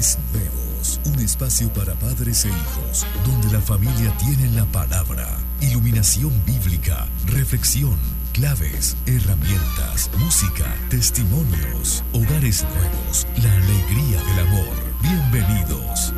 [0.00, 5.28] Nuevos, un espacio para padres e hijos, donde la familia tiene la palabra,
[5.60, 7.98] iluminación bíblica, reflexión,
[8.32, 12.02] claves, herramientas, música, testimonios.
[12.14, 14.74] Hogares Nuevos, la alegría del amor.
[15.02, 16.14] Bienvenidos.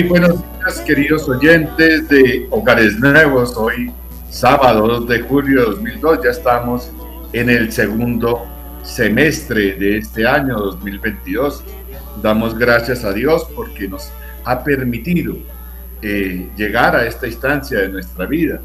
[0.00, 3.54] Buenos días, queridos oyentes de Hogares Nuevos.
[3.58, 3.92] Hoy,
[4.30, 6.90] sábado 2 de julio de 2002, ya estamos
[7.34, 8.46] en el segundo
[8.82, 11.62] semestre de este año 2022.
[12.22, 14.10] Damos gracias a Dios porque nos
[14.46, 15.36] ha permitido
[16.00, 18.62] eh, llegar a esta instancia de nuestra vida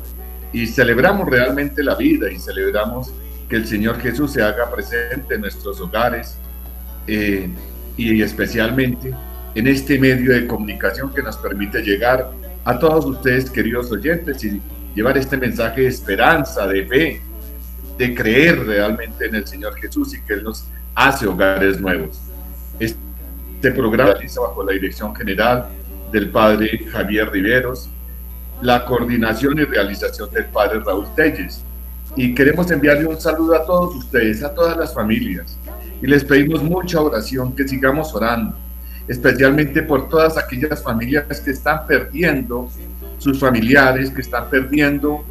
[0.53, 3.14] y celebramos realmente la vida y celebramos
[3.50, 6.38] que el Señor Jesús se haga presente en nuestros hogares
[7.05, 7.50] eh,
[7.98, 9.14] y especialmente
[9.58, 12.30] en este medio de comunicación que nos permite llegar
[12.64, 14.62] a todos ustedes, queridos oyentes, y
[14.94, 17.22] llevar este mensaje de esperanza, de fe,
[17.98, 22.22] de creer realmente en el Señor Jesús y que Él nos hace hogares nuevos.
[22.80, 25.66] Este programa realiza bajo la dirección general
[26.12, 27.90] del Padre Javier Riveros,
[28.62, 31.64] la coordinación y realización del Padre Raúl Telles.
[32.16, 35.58] Y queremos enviarle un saludo a todos ustedes, a todas las familias.
[36.00, 38.67] Y les pedimos mucha oración, que sigamos orando
[39.08, 42.70] especialmente por todas aquellas familias que están perdiendo
[43.18, 45.23] sus familiares, que están perdiendo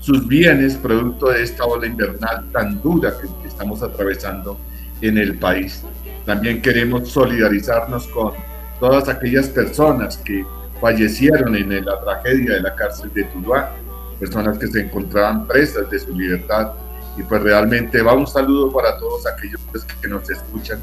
[0.00, 4.58] sus bienes producto de esta ola invernal tan dura que estamos atravesando
[5.02, 5.84] en el país.
[6.24, 8.32] También queremos solidarizarnos con
[8.78, 10.44] todas aquellas personas que
[10.80, 13.72] fallecieron en la tragedia de la cárcel de Tuluá,
[14.18, 16.72] personas que se encontraban presas de su libertad.
[17.16, 19.60] Y pues realmente va un saludo para todos aquellos
[20.00, 20.80] que nos escuchan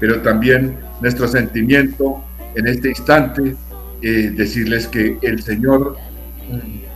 [0.00, 2.22] pero también nuestro sentimiento
[2.54, 3.56] en este instante,
[4.02, 5.96] eh, decirles que el Señor
[6.48, 6.88] mm,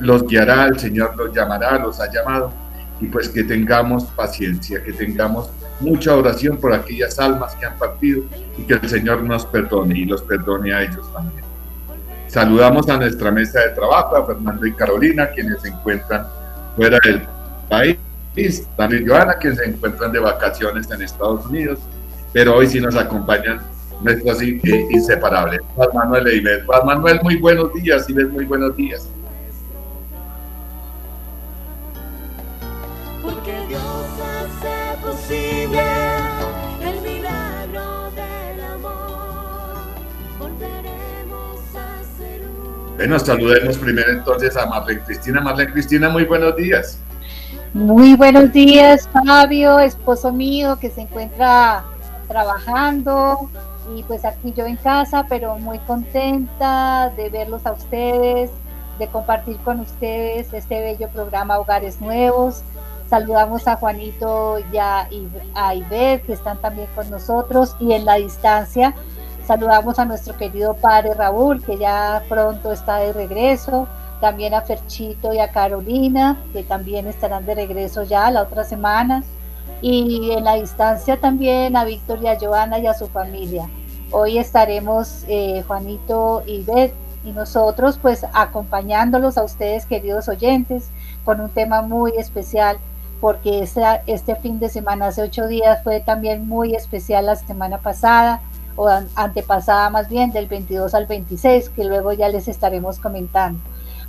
[0.00, 2.52] los guiará, el Señor los llamará, los ha llamado,
[3.00, 8.24] y pues que tengamos paciencia, que tengamos mucha oración por aquellas almas que han partido
[8.56, 11.44] y que el Señor nos perdone y los perdone a ellos también.
[12.28, 16.26] Saludamos a nuestra mesa de trabajo, a Fernando y Carolina, quienes se encuentran
[16.76, 17.22] fuera del
[17.68, 17.96] país
[18.76, 21.78] también Joana, que se encuentran de vacaciones en Estados Unidos,
[22.32, 23.60] pero hoy sí nos acompañan
[24.02, 26.66] nuestros inseparables, Juan Manuel e Iber.
[26.66, 29.08] Juan Manuel, muy buenos días, Iber, muy buenos días.
[33.22, 35.82] Porque Dios hace posible
[36.82, 39.76] el milagro del amor.
[40.40, 42.42] Volveremos a ser
[42.96, 45.40] Bueno, saludemos primero entonces a Marlene Cristina.
[45.40, 46.98] Marlene Cristina, muy buenos días.
[47.74, 51.82] Muy buenos días, Fabio, esposo mío que se encuentra
[52.28, 53.50] trabajando.
[53.96, 58.52] Y pues aquí yo en casa, pero muy contenta de verlos a ustedes,
[59.00, 62.62] de compartir con ustedes este bello programa Hogares Nuevos.
[63.10, 65.08] Saludamos a Juanito y a,
[65.56, 68.94] a Iber, que están también con nosotros, y en la distancia
[69.48, 73.88] saludamos a nuestro querido padre Raúl, que ya pronto está de regreso
[74.24, 79.22] también a Ferchito y a Carolina, que también estarán de regreso ya la otra semana,
[79.82, 83.68] y en la distancia también a Víctor y a Joana y a su familia.
[84.12, 90.88] Hoy estaremos eh, Juanito y Beth y nosotros pues acompañándolos a ustedes queridos oyentes
[91.26, 92.78] con un tema muy especial
[93.20, 93.68] porque
[94.06, 98.40] este, fin de semana, hace ocho días, fue también muy especial la semana pasada,
[98.74, 103.60] o antepasada más bien, del 22 al 26, que luego ya les estaremos comentando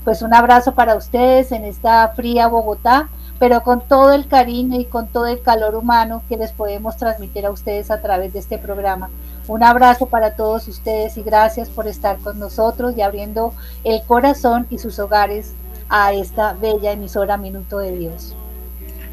[0.05, 3.09] pues un abrazo para ustedes en esta fría Bogotá,
[3.39, 7.45] pero con todo el cariño y con todo el calor humano que les podemos transmitir
[7.45, 9.09] a ustedes a través de este programa.
[9.47, 13.53] Un abrazo para todos ustedes y gracias por estar con nosotros y abriendo
[13.83, 15.55] el corazón y sus hogares
[15.89, 18.35] a esta bella emisora Minuto de Dios.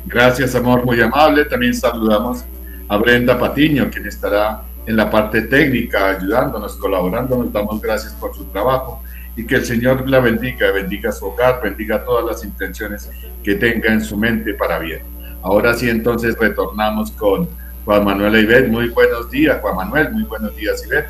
[0.05, 1.47] Gracias, amor, muy amable.
[1.47, 2.44] También saludamos
[2.89, 7.37] a Brenda Patiño, quien estará en la parte técnica, ayudándonos, colaborando.
[7.39, 9.03] Nos damos gracias por su trabajo
[9.37, 13.11] y que el Señor la bendiga, bendiga su hogar, bendiga todas las intenciones
[13.43, 15.02] que tenga en su mente para bien.
[15.43, 17.49] Ahora sí, entonces retornamos con
[17.84, 18.69] Juan Manuel Ibet.
[18.69, 20.12] Muy buenos días, Juan Manuel.
[20.12, 21.06] Muy buenos días, Ibet.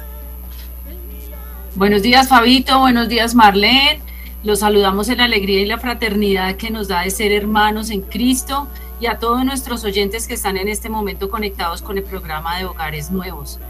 [1.74, 2.78] Buenos días, Fabito.
[2.78, 4.00] Buenos días, Marlene.
[4.44, 8.02] Los saludamos en la alegría y la fraternidad que nos da de ser hermanos en
[8.02, 8.68] Cristo
[9.00, 12.64] y a todos nuestros oyentes que están en este momento conectados con el programa de
[12.64, 13.60] Hogares Nuevos.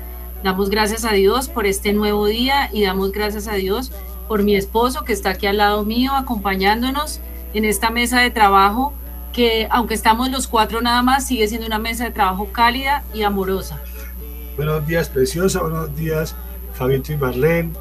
[0.42, 3.92] Damos gracias a Dios por este nuevo día y damos gracias a Dios
[4.32, 7.20] por mi esposo que está aquí al lado mío acompañándonos
[7.52, 8.94] en esta mesa de trabajo
[9.30, 13.24] que aunque estamos los cuatro nada más, sigue siendo una mesa de trabajo cálida y
[13.24, 13.78] amorosa.
[14.56, 15.60] Buenos días, preciosa.
[15.60, 16.34] Buenos días,
[16.72, 17.72] Fabito y Marlene.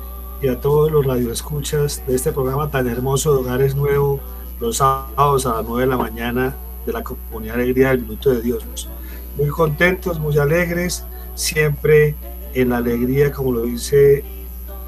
[0.42, 4.20] Y a todos los radioescuchas de este programa tan hermoso de Hogares Nuevo,
[4.60, 6.54] los sábados a las 9 de la mañana
[6.86, 8.90] de la comunidad Alegría del Minuto de Dios.
[9.38, 12.18] Muy contentos, muy alegres, siempre
[12.54, 14.26] en la alegría, como lo dice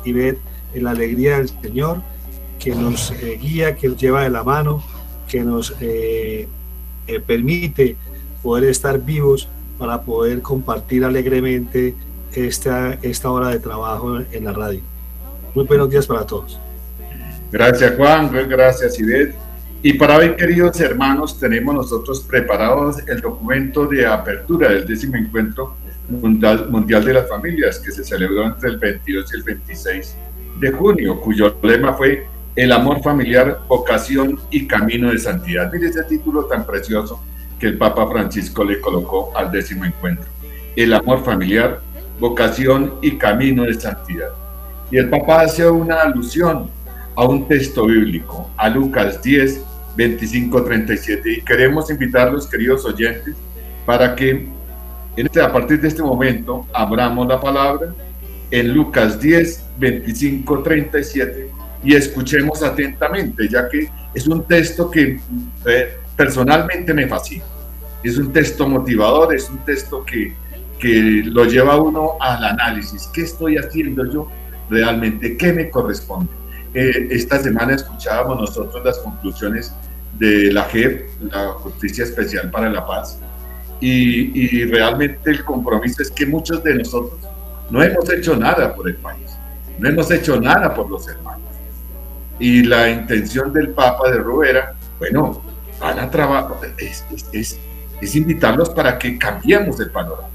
[0.03, 0.41] Ivette,
[0.81, 2.01] la alegría del Señor,
[2.59, 4.83] que nos eh, guía, que nos lleva de la mano,
[5.27, 6.47] que nos eh,
[7.07, 7.97] eh, permite
[8.41, 11.95] poder estar vivos para poder compartir alegremente
[12.33, 14.81] esta, esta hora de trabajo en la radio.
[15.53, 16.59] Muy buenos días para todos.
[17.51, 19.35] Gracias Juan, gracias Ivette.
[19.85, 25.75] Y para hoy, queridos hermanos, tenemos nosotros preparados el documento de apertura del décimo encuentro
[26.07, 30.15] mundial, mundial de las familias que se celebró entre el 22 y el 26
[30.63, 32.25] de junio, cuyo lema fue
[32.55, 35.71] El amor familiar, vocación y camino de santidad.
[35.73, 37.21] Mire ese título tan precioso
[37.59, 40.25] que el Papa Francisco le colocó al décimo encuentro.
[40.75, 41.81] El amor familiar,
[42.19, 44.29] vocación y camino de santidad.
[44.91, 46.69] Y el Papa hace una alusión
[47.15, 49.65] a un texto bíblico, a Lucas 10,
[49.97, 51.31] 2537.
[51.31, 53.35] Y queremos invitarlos, queridos oyentes,
[53.85, 54.47] para que
[55.15, 57.93] este, a partir de este momento abramos la palabra
[58.53, 61.49] en Lucas 10, 25, 37
[61.83, 65.19] y escuchemos atentamente, ya que es un texto que
[65.65, 67.43] eh, personalmente me fascina.
[68.03, 70.35] Es un texto motivador, es un texto que,
[70.77, 73.09] que lo lleva uno al análisis.
[73.11, 74.29] ¿Qué estoy haciendo yo
[74.69, 75.35] realmente?
[75.35, 76.31] ¿Qué me corresponde?
[76.75, 79.73] Eh, esta semana escuchábamos nosotros las conclusiones
[80.19, 83.19] de la JEP, la Justicia Especial para la Paz,
[83.79, 87.19] y, realmente el compromiso es que muchos de nosotros
[87.73, 89.37] no hemos hecho nada por el país,
[89.79, 91.41] no hemos hecho nada por los hermanos.
[92.39, 95.41] Y la intención del Papa de Rubera, bueno,
[95.79, 97.59] van a trabajar, es, es,
[97.99, 100.29] es invitarlos para que cambiemos el panorama,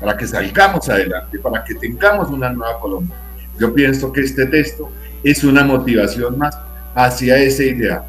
[0.00, 3.16] para que salgamos adelante, para que tengamos una nueva Colombia.
[3.58, 4.90] Yo pienso que este texto
[5.22, 6.58] es una motivación más
[6.94, 8.04] hacia ese ideal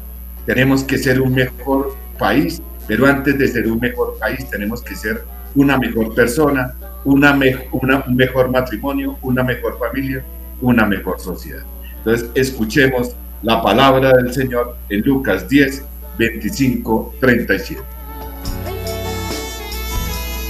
[0.46, 4.96] tenemos que ser un mejor país, pero antes de ser un mejor país tenemos que
[4.96, 5.24] ser
[5.54, 6.74] una mejor persona,
[7.04, 7.38] una,
[7.72, 10.24] un mejor matrimonio, una mejor familia,
[10.60, 11.62] una mejor sociedad.
[11.98, 15.84] Entonces, escuchemos la palabra del Señor en Lucas 10,
[16.18, 17.82] 25, 37.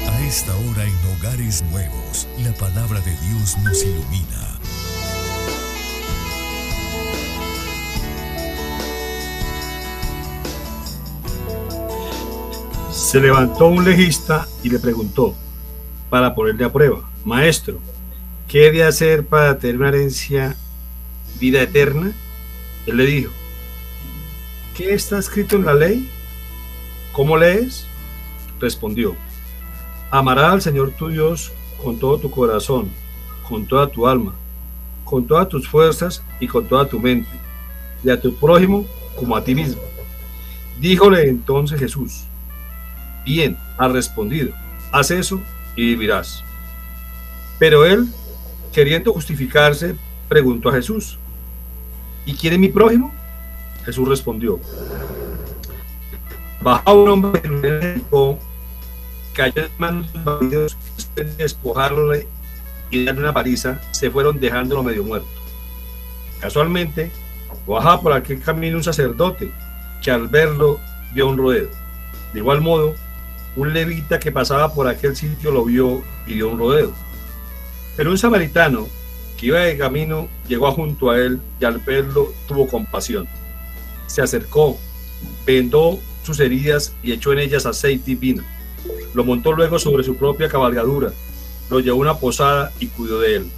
[0.08, 4.50] A esta hora en Hogares Nuevos, la palabra de Dios nos ilumina.
[12.90, 15.34] Se levantó un legista y le preguntó,
[16.10, 17.78] para ponerle a prueba, Maestro,
[18.48, 20.56] ¿qué de hacer para tener una herencia,
[21.38, 22.12] vida eterna?
[22.86, 23.32] Él le dijo,
[24.76, 26.10] ¿qué está escrito en la ley?
[27.12, 27.86] ¿Cómo lees?
[28.58, 29.16] Respondió,
[30.10, 31.52] amarás al Señor tu Dios
[31.82, 32.90] con todo tu corazón,
[33.48, 34.34] con toda tu alma,
[35.04, 37.30] con todas tus fuerzas y con toda tu mente,
[38.02, 38.84] y a tu prójimo
[39.16, 39.80] como a ti mismo.
[40.80, 42.24] Díjole entonces Jesús,
[43.24, 44.52] Bien, ha respondido,
[44.90, 45.40] haz eso
[45.76, 46.44] y vivirás.
[47.58, 48.06] Pero él,
[48.72, 49.94] queriendo justificarse,
[50.28, 51.18] preguntó a Jesús,
[52.24, 53.12] ¿y quién es mi prójimo?
[53.84, 54.60] Jesús respondió,
[56.60, 58.36] baja un hombre que
[59.32, 60.12] cayó en manos
[61.14, 62.28] de despojarle
[62.90, 65.28] y darle una paliza, se fueron dejándolo medio muerto.
[66.40, 67.10] Casualmente,
[67.66, 69.52] bajaba por aquel camino un sacerdote
[70.02, 70.80] que al verlo
[71.12, 71.68] vio un rodeo.
[72.32, 72.94] De igual modo,
[73.56, 76.92] un levita que pasaba por aquel sitio lo vio y dio un rodeo.
[77.96, 78.88] Pero un samaritano
[79.36, 83.26] que iba de camino llegó junto a él y al verlo tuvo compasión.
[84.06, 84.78] Se acercó,
[85.46, 88.42] vendó sus heridas y echó en ellas aceite y vino.
[89.14, 91.12] Lo montó luego sobre su propia cabalgadura,
[91.68, 93.50] lo llevó a una posada y cuidó de él.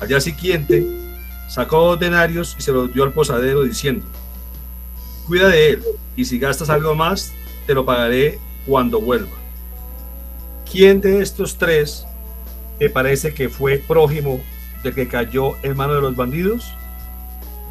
[0.00, 0.86] Al día siguiente,
[1.48, 4.04] sacó dos denarios y se los dio al posadero diciendo,
[5.26, 5.82] cuida de él
[6.16, 7.32] y si gastas algo más,
[7.66, 9.36] te lo pagaré cuando vuelva.
[10.70, 12.06] ¿Quién de estos tres
[12.78, 14.40] te parece que fue prójimo
[14.82, 16.74] del que cayó en manos de los bandidos?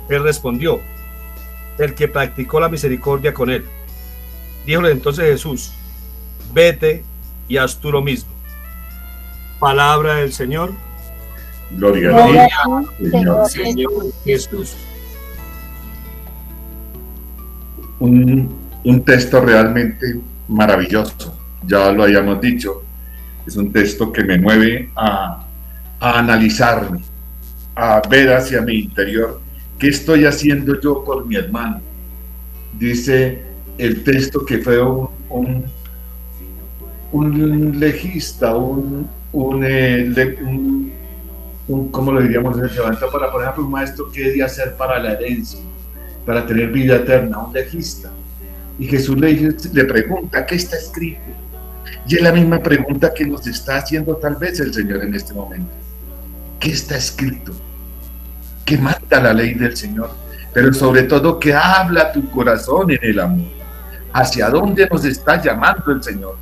[0.10, 0.82] Él respondió,
[1.78, 3.66] el que practicó la misericordia con él.
[4.66, 5.74] Díjole entonces Jesús,
[6.54, 7.04] vete
[7.48, 8.32] y haz tú lo mismo.
[9.60, 10.72] Palabra del Señor.
[11.72, 13.50] Gloria, Gloria a ti, Señor.
[13.50, 13.92] Señor
[14.24, 14.76] Jesús.
[18.00, 22.84] Un, un texto realmente maravilloso, ya lo hayamos dicho.
[23.46, 25.46] Es un texto que me mueve a,
[26.00, 27.02] a analizarme,
[27.76, 29.42] a ver hacia mi interior
[29.78, 31.82] qué estoy haciendo yo por mi hermano.
[32.80, 33.44] Dice
[33.78, 35.10] el texto que fue un,
[37.12, 40.92] un, legista, un, un, eh, un-
[41.68, 42.56] un- ¿cómo lo diríamos?
[42.58, 45.60] Se levanta para, por ejemplo, un maestro que debía hacer para la herencia,
[46.26, 48.12] para tener vida eterna, un legista.
[48.80, 51.22] Y Jesús le, le pregunta, ¿qué está escrito?
[52.08, 55.34] Y es la misma pregunta que nos está haciendo tal vez el Señor en este
[55.34, 55.72] momento.
[56.60, 57.54] ¿Qué está escrito?
[58.66, 60.12] ¿Qué manda la ley del Señor?
[60.54, 63.48] Pero sobre todo, que habla tu corazón en el amor?
[64.14, 66.38] ¿Hacia dónde nos está llamando el Señor?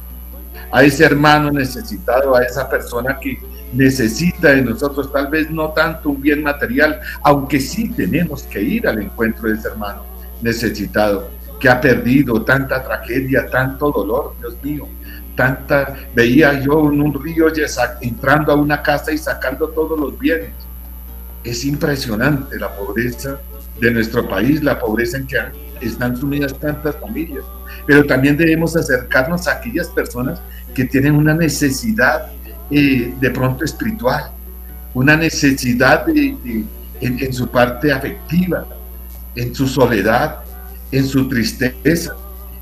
[0.72, 3.40] A ese hermano necesitado, a esa persona que
[3.74, 8.88] necesita de nosotros tal vez no tanto un bien material, aunque sí tenemos que ir
[8.88, 10.04] al encuentro de ese hermano
[10.42, 11.30] necesitado,
[11.62, 14.88] que ha perdido tanta tragedia, tanto dolor, Dios mío,
[15.36, 17.46] tanta, veía yo en un río
[18.02, 20.54] entrando a una casa y sacando todos los bienes.
[21.44, 23.40] Es impresionante la pobreza
[23.80, 25.38] de nuestro país, la pobreza en que
[25.82, 27.44] están sumidas tantas familias,
[27.86, 30.42] pero también debemos acercarnos a aquellas personas
[30.74, 32.32] que tienen una necesidad
[32.72, 34.32] eh, de pronto espiritual,
[34.96, 38.66] una necesidad en su parte afectiva,
[39.36, 40.42] en su soledad,
[40.92, 42.16] en su tristeza,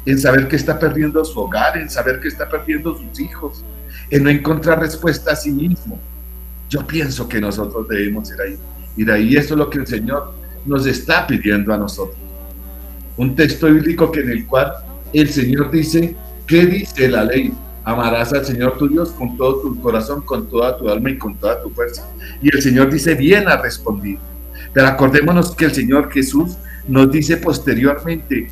[0.05, 3.63] en saber que está perdiendo su hogar, en saber que está perdiendo sus hijos,
[4.09, 5.99] en no encontrar respuesta a sí mismo.
[6.69, 8.57] Yo pienso que nosotros debemos ir ahí,
[8.97, 9.35] ir ahí.
[9.35, 10.33] Eso es lo que el Señor
[10.65, 12.17] nos está pidiendo a nosotros.
[13.17, 14.71] Un texto bíblico que en el cual
[15.13, 17.53] el Señor dice, ¿qué dice la ley?
[17.83, 21.35] Amarás al Señor tu Dios con todo tu corazón, con toda tu alma y con
[21.37, 22.07] toda tu fuerza.
[22.41, 24.21] Y el Señor dice, bien ha respondido.
[24.73, 26.57] Pero acordémonos que el Señor Jesús
[26.89, 28.47] nos dice posteriormente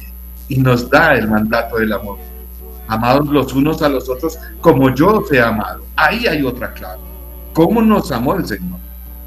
[0.48, 2.20] y nos da el mandato del amor.
[2.88, 5.84] Amados los unos a los otros como yo os he amado.
[5.96, 7.02] Ahí hay otra clave.
[7.54, 8.80] ¿Cómo nos amó el Señor?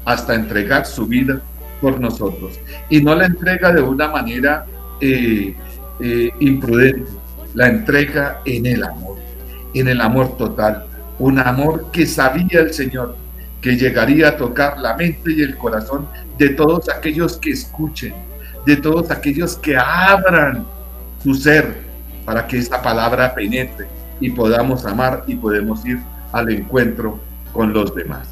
[0.05, 1.41] Hasta entregar su vida
[1.79, 2.59] por nosotros.
[2.89, 4.65] Y no la entrega de una manera
[4.99, 5.55] eh,
[5.99, 7.11] eh, imprudente,
[7.53, 9.17] la entrega en el amor,
[9.73, 10.85] en el amor total.
[11.19, 13.15] Un amor que sabía el Señor
[13.61, 18.13] que llegaría a tocar la mente y el corazón de todos aquellos que escuchen,
[18.65, 20.65] de todos aquellos que abran
[21.23, 21.81] su ser
[22.25, 23.87] para que esa palabra penetre
[24.19, 25.99] y podamos amar y podemos ir
[26.31, 27.19] al encuentro
[27.53, 28.27] con los demás.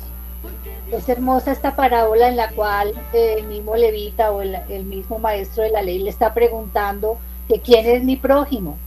[0.92, 5.64] Es hermosa esta parábola en la cual el mismo levita o el, el mismo maestro
[5.64, 7.18] de la ley le está preguntando
[7.48, 8.78] que quién es mi prójimo.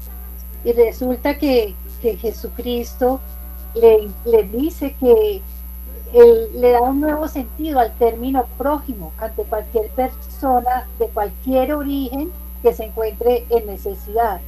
[0.64, 3.20] Y resulta que, que Jesucristo
[3.74, 5.42] le, le dice que
[6.12, 12.30] él le da un nuevo sentido al término prójimo ante cualquier persona de cualquier origen
[12.62, 14.40] que se encuentre en necesidad.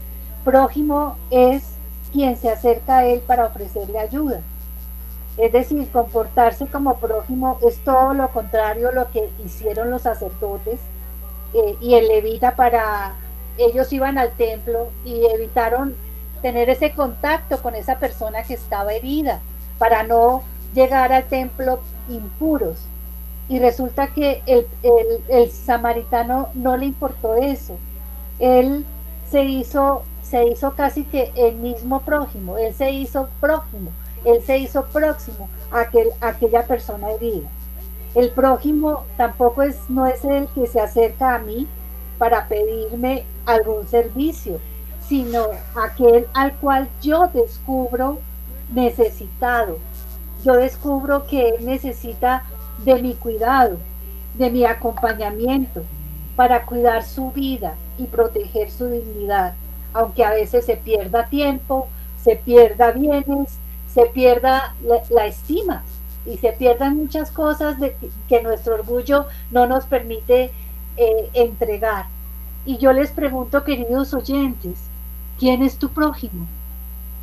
[0.44, 1.74] Prójimo es
[2.12, 4.40] quien se acerca a él para ofrecerle ayuda.
[5.36, 10.78] Es decir, comportarse como prójimo es todo lo contrario a lo que hicieron los sacerdotes
[11.54, 13.14] eh, y el levita para
[13.58, 15.96] ellos iban al templo y evitaron
[16.42, 19.40] tener ese contacto con esa persona que estaba herida
[19.78, 20.42] para no
[20.74, 22.78] llegar al templo impuros.
[23.48, 24.66] Y resulta que el,
[25.28, 27.76] el, samaritano no le importó eso.
[28.38, 28.84] Él
[29.30, 33.90] se hizo, se hizo casi que el mismo prójimo, él se hizo prójimo
[34.24, 37.48] él se hizo próximo a, aquel, a aquella persona herida.
[38.14, 41.66] El prójimo tampoco es, no es el que se acerca a mí
[42.18, 44.60] para pedirme algún servicio,
[45.06, 48.18] sino aquel al cual yo descubro
[48.72, 49.78] necesitado.
[50.44, 52.44] Yo descubro que él necesita
[52.84, 53.78] de mi cuidado,
[54.34, 55.82] de mi acompañamiento,
[56.36, 59.54] para cuidar su vida y proteger su dignidad,
[59.94, 61.88] aunque a veces se pierda tiempo,
[62.22, 63.58] se pierda bienes,
[63.88, 64.74] se pierda
[65.10, 65.82] la, estima
[66.26, 70.50] y se pierdan muchas cosas de que, que nuestro orgullo no nos permite
[70.96, 72.06] eh, entregar.
[72.66, 74.78] Y yo les pregunto, queridos oyentes,
[75.38, 76.46] ¿quién es tu prójimo?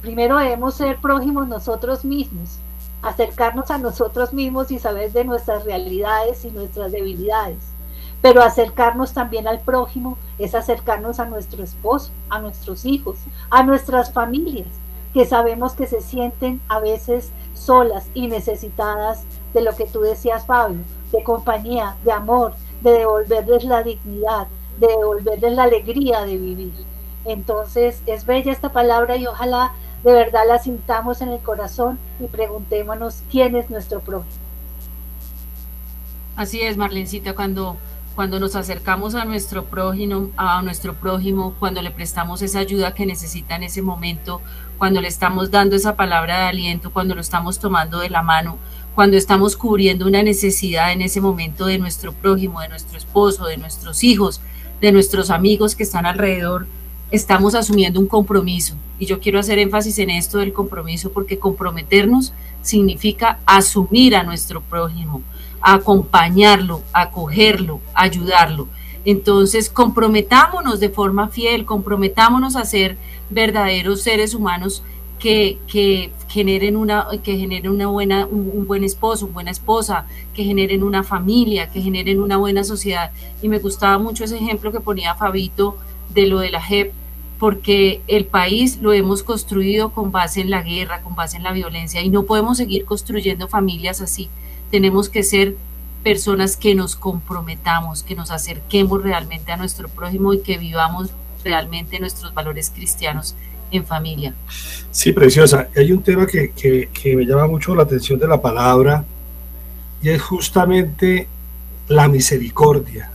[0.01, 2.59] Primero debemos ser prójimos nosotros mismos,
[3.01, 7.58] acercarnos a nosotros mismos y saber de nuestras realidades y nuestras debilidades,
[8.22, 13.17] Pero acercarnos también al prójimo es acercarnos a nuestro esposo, a nuestros hijos,
[13.50, 14.67] a nuestras familias,
[15.12, 20.46] que sabemos que se sienten a veces solas y necesitadas de lo que tú decías,
[20.46, 20.81] Fabio,
[21.12, 24.48] de compañía, de amor, de devolverles la dignidad,
[24.79, 26.74] de devolverles la alegría de vivir.
[27.25, 32.27] Entonces es bella esta palabra y ojalá de verdad la sintamos en el corazón y
[32.27, 34.31] preguntémonos quién es nuestro prójimo.
[36.36, 37.77] Así es, Marlencita, cuando,
[38.15, 43.05] cuando nos acercamos a nuestro prójimo, a nuestro prójimo, cuando le prestamos esa ayuda que
[43.05, 44.41] necesita en ese momento,
[44.77, 48.58] cuando le estamos dando esa palabra de aliento, cuando lo estamos tomando de la mano,
[48.96, 53.58] cuando estamos cubriendo una necesidad en ese momento de nuestro prójimo, de nuestro esposo, de
[53.58, 54.41] nuestros hijos,
[54.81, 56.65] de nuestros amigos que están alrededor,
[57.12, 58.75] estamos asumiendo un compromiso.
[58.98, 64.62] Y yo quiero hacer énfasis en esto del compromiso porque comprometernos significa asumir a nuestro
[64.62, 65.22] prójimo,
[65.62, 68.68] acompañarlo, acogerlo, ayudarlo.
[69.03, 72.98] Entonces, comprometámonos de forma fiel, comprometámonos a ser
[73.30, 74.84] verdaderos seres humanos
[75.18, 80.44] que, que generen una, que generen una buena, un, buen esposo, una buena esposa, que
[80.44, 83.12] generen una familia, que generen una buena sociedad.
[83.41, 85.77] Y me gustaba mucho ese ejemplo que ponía Fabito
[86.13, 86.94] de lo de la JEP,
[87.41, 91.51] porque el país lo hemos construido con base en la guerra, con base en la
[91.51, 94.29] violencia, y no podemos seguir construyendo familias así.
[94.69, 95.55] Tenemos que ser
[96.03, 101.10] personas que nos comprometamos, que nos acerquemos realmente a nuestro prójimo y que vivamos
[101.43, 103.36] realmente nuestros valores cristianos
[103.71, 104.36] en familia.
[104.91, 105.67] Sí, preciosa.
[105.75, 109.03] Hay un tema que, que, me llama mucho la atención de la palabra
[110.03, 111.27] y es justamente
[111.88, 113.10] la misericordia.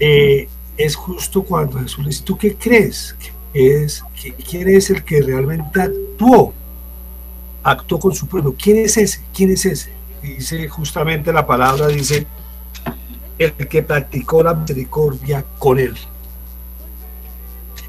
[0.00, 3.14] Eh, es justo cuando Jesús le dice, ¿tú qué crees?
[3.54, 4.04] es,
[4.48, 6.54] ¿Quién es el que realmente actuó?
[7.62, 8.54] Actuó con su pueblo.
[8.58, 9.20] ¿Quién es ese?
[9.34, 9.92] ¿Quién es ese?
[10.22, 12.26] dice justamente la palabra, dice,
[13.38, 15.96] el que practicó la misericordia con él.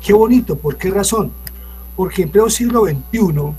[0.04, 1.32] Qué bonito, ¿por qué razón?
[1.96, 3.54] Porque en pleno siglo XXI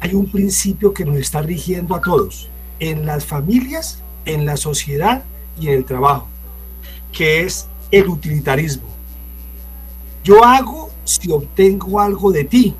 [0.00, 5.24] hay un principio que nos está rigiendo a todos, en las familias, en la sociedad
[5.58, 6.28] y en el trabajo,
[7.10, 8.88] que es el utilitarismo.
[10.24, 12.74] Yo hago si obtengo algo de ti.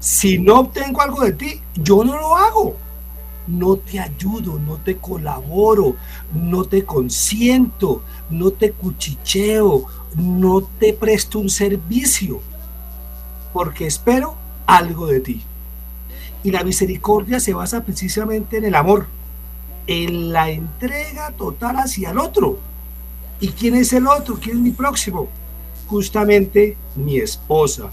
[0.00, 2.76] Si no obtengo algo de ti, yo no lo hago.
[3.46, 5.96] No te ayudo, no te colaboro,
[6.34, 12.40] no te consiento, no te cuchicheo, no te presto un servicio,
[13.52, 14.34] porque espero
[14.66, 15.42] algo de ti.
[16.42, 19.06] Y la misericordia se basa precisamente en el amor,
[19.86, 22.58] en la entrega total hacia el otro.
[23.40, 24.38] ¿Y quién es el otro?
[24.40, 25.28] ¿Quién es mi próximo?
[25.86, 27.90] Justamente mi esposa,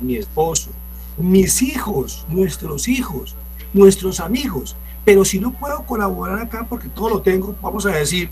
[0.00, 0.70] mi esposo,
[1.16, 3.36] mis hijos, nuestros hijos,
[3.72, 4.76] nuestros amigos.
[5.04, 8.30] Pero si no puedo colaborar acá porque todo lo tengo, vamos a decir,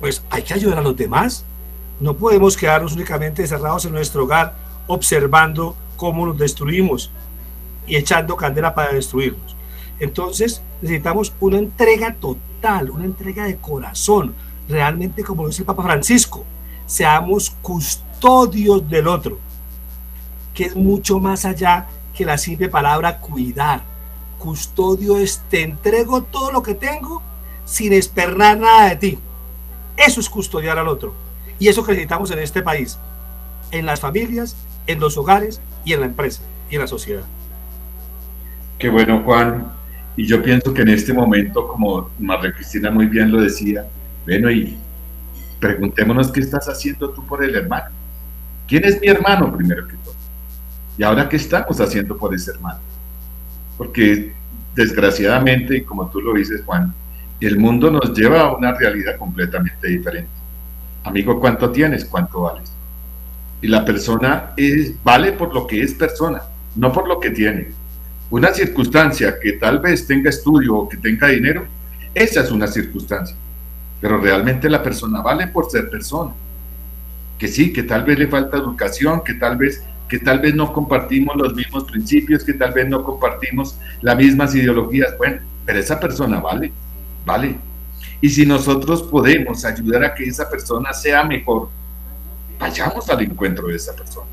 [0.00, 1.44] pues hay que ayudar a los demás.
[1.98, 4.54] No podemos quedarnos únicamente encerrados en nuestro hogar
[4.86, 7.10] observando cómo nos destruimos
[7.86, 9.56] y echando candela para destruirnos.
[9.98, 14.34] Entonces necesitamos una entrega total, una entrega de corazón,
[14.68, 16.44] realmente como dice el Papa Francisco,
[16.86, 19.38] seamos custodios del otro,
[20.52, 23.82] que es mucho más allá que la simple palabra cuidar.
[24.38, 27.22] Custodio es te entrego todo lo que tengo
[27.64, 29.18] sin esperar nada de ti.
[29.96, 31.14] Eso es custodiar al otro.
[31.58, 32.98] Y eso que necesitamos en este país,
[33.70, 37.24] en las familias, en los hogares y en la empresa y en la sociedad.
[38.78, 39.72] Qué bueno, Juan.
[40.16, 43.86] Y yo pienso que en este momento, como María Cristina muy bien lo decía,
[44.24, 44.76] bueno, y
[45.60, 47.90] preguntémonos qué estás haciendo tú por el hermano.
[48.66, 50.14] ¿Quién es mi hermano primero que todo?
[50.96, 52.80] Y ahora, ¿qué estamos haciendo por ese hermano?
[53.76, 54.32] Porque
[54.74, 56.94] desgraciadamente, como tú lo dices, Juan,
[57.40, 60.30] el mundo nos lleva a una realidad completamente diferente.
[61.02, 62.04] Amigo, ¿cuánto tienes?
[62.04, 62.72] ¿Cuánto vales?
[63.60, 66.42] Y la persona es, vale por lo que es persona,
[66.76, 67.68] no por lo que tiene.
[68.30, 71.66] Una circunstancia que tal vez tenga estudio o que tenga dinero,
[72.14, 73.36] esa es una circunstancia.
[74.04, 76.34] Pero realmente la persona vale por ser persona.
[77.38, 80.74] Que sí, que tal vez le falta educación, que tal vez que tal vez no
[80.74, 85.16] compartimos los mismos principios, que tal vez no compartimos las mismas ideologías.
[85.16, 86.70] Bueno, pero esa persona vale,
[87.24, 87.56] vale.
[88.20, 91.70] Y si nosotros podemos ayudar a que esa persona sea mejor,
[92.58, 94.28] vayamos al encuentro de esa persona.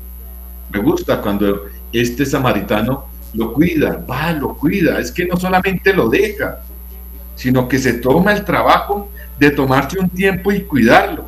[0.70, 5.00] Me gusta cuando este samaritano lo cuida, va, lo cuida.
[5.00, 6.60] Es que no solamente lo deja,
[7.36, 9.10] sino que se toma el trabajo
[9.42, 11.24] de tomarse un tiempo y cuidarlo.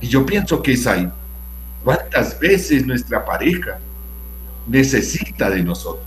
[0.00, 1.08] Y yo pienso que es ahí.
[1.84, 3.78] ¿Cuántas veces nuestra pareja
[4.66, 6.04] necesita de nosotros?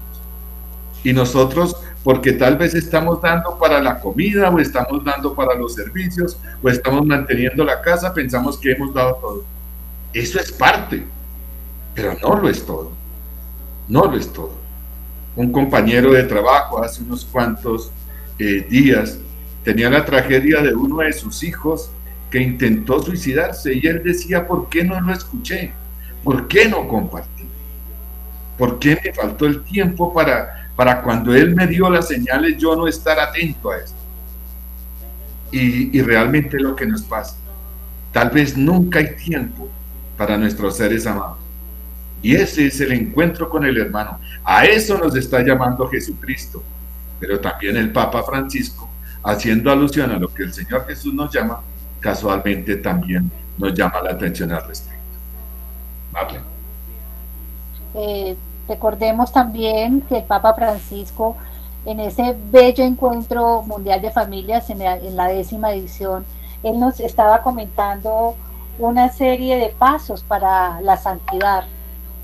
[1.05, 5.73] Y nosotros porque tal vez estamos dando para la comida o estamos dando para los
[5.73, 9.45] servicios o estamos manteniendo la casa, pensamos que hemos dado todo.
[10.11, 11.05] Eso es parte,
[11.95, 12.91] pero no lo es todo.
[13.87, 14.51] No lo es todo.
[15.37, 17.89] Un compañero de trabajo hace unos cuantos
[18.37, 19.17] eh, días
[19.63, 21.91] tenía la tragedia de uno de sus hijos
[22.29, 25.73] que intentó suicidarse y él decía, ¿por qué no lo escuché?
[26.23, 27.45] ¿Por qué no compartí?
[28.57, 32.75] ¿Por qué me faltó el tiempo para, para cuando él me dio las señales yo
[32.75, 33.97] no estar atento a esto?
[35.51, 37.35] Y, y realmente lo que nos pasa.
[38.13, 39.69] Tal vez nunca hay tiempo
[40.17, 41.39] para nuestros seres amados.
[42.21, 44.19] Y ese es el encuentro con el hermano.
[44.43, 46.63] A eso nos está llamando Jesucristo.
[47.19, 48.90] Pero también el Papa Francisco,
[49.23, 51.61] haciendo alusión a lo que el Señor Jesús nos llama,
[51.99, 55.01] casualmente también nos llama la atención al respecto.
[57.93, 58.35] Eh,
[58.67, 61.35] recordemos también que el Papa Francisco,
[61.85, 66.25] en ese bello encuentro mundial de familias, en la, décima edición,
[66.63, 68.35] él nos estaba comentando
[68.77, 71.65] una serie de pasos para la santidad.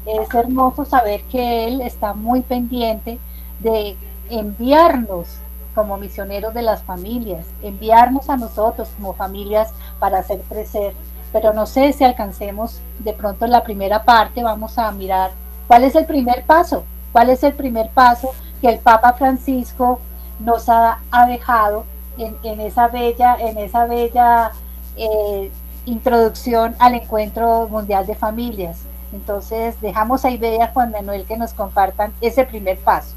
[0.06, 3.20] Es hermoso saber que Él está muy pendiente
[3.60, 3.98] de
[4.30, 5.40] enviarnos
[5.78, 10.96] como misioneros de las familias, enviarnos a nosotros como familias para hacer crecer.
[11.32, 15.30] Pero no sé si alcancemos de pronto la primera parte, vamos a mirar
[15.68, 20.00] cuál es el primer paso, cuál es el primer paso que el Papa Francisco
[20.40, 21.86] nos ha, dejado
[22.18, 24.54] en, esa bella, en esa bella
[24.96, 25.52] eh,
[25.86, 28.80] introducción al encuentro mundial de familias.
[29.14, 33.14] Entonces dejamos a Ibea a Juan Manuel que nos compartan ese primer paso.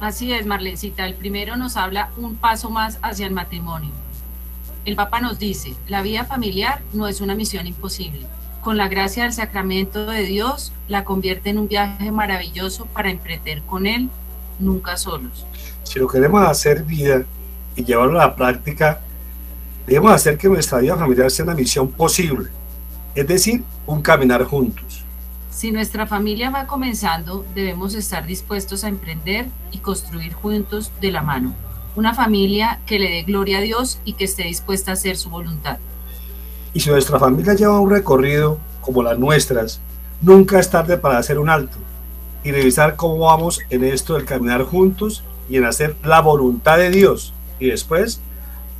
[0.00, 1.06] Así es, Marlencita.
[1.06, 3.90] El primero nos habla un paso más hacia el matrimonio.
[4.84, 8.26] El Papa nos dice, la vida familiar no es una misión imposible.
[8.60, 13.62] Con la gracia del sacramento de Dios, la convierte en un viaje maravilloso para emprender
[13.62, 14.10] con Él,
[14.58, 15.46] nunca solos.
[15.84, 17.24] Si lo queremos hacer vida
[17.76, 19.00] y llevarlo a la práctica,
[19.86, 22.50] debemos hacer que nuestra vida familiar sea una misión posible,
[23.14, 25.03] es decir, un caminar juntos.
[25.54, 31.22] Si nuestra familia va comenzando, debemos estar dispuestos a emprender y construir juntos de la
[31.22, 31.54] mano.
[31.94, 35.30] Una familia que le dé gloria a Dios y que esté dispuesta a hacer su
[35.30, 35.78] voluntad.
[36.72, 39.80] Y si nuestra familia lleva un recorrido como las nuestras,
[40.20, 41.76] nunca es tarde para hacer un alto
[42.42, 46.90] y revisar cómo vamos en esto del caminar juntos y en hacer la voluntad de
[46.90, 48.20] Dios y después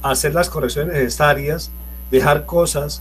[0.02, 1.70] hacer las correcciones necesarias,
[2.10, 3.00] dejar cosas,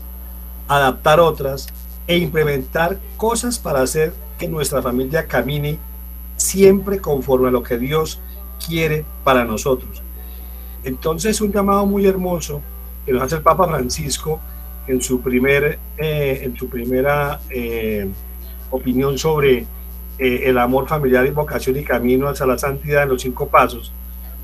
[0.68, 1.72] adaptar otras
[2.06, 5.78] e implementar cosas para hacer que nuestra familia camine
[6.36, 8.20] siempre conforme a lo que Dios
[8.66, 10.02] quiere para nosotros.
[10.82, 12.60] Entonces, un llamado muy hermoso
[13.06, 14.40] que nos hace el Papa Francisco
[14.86, 18.08] en su, primer, eh, en su primera eh,
[18.70, 19.66] opinión sobre
[20.18, 23.92] eh, el amor familiar, invocación y camino hacia la santidad en los cinco pasos,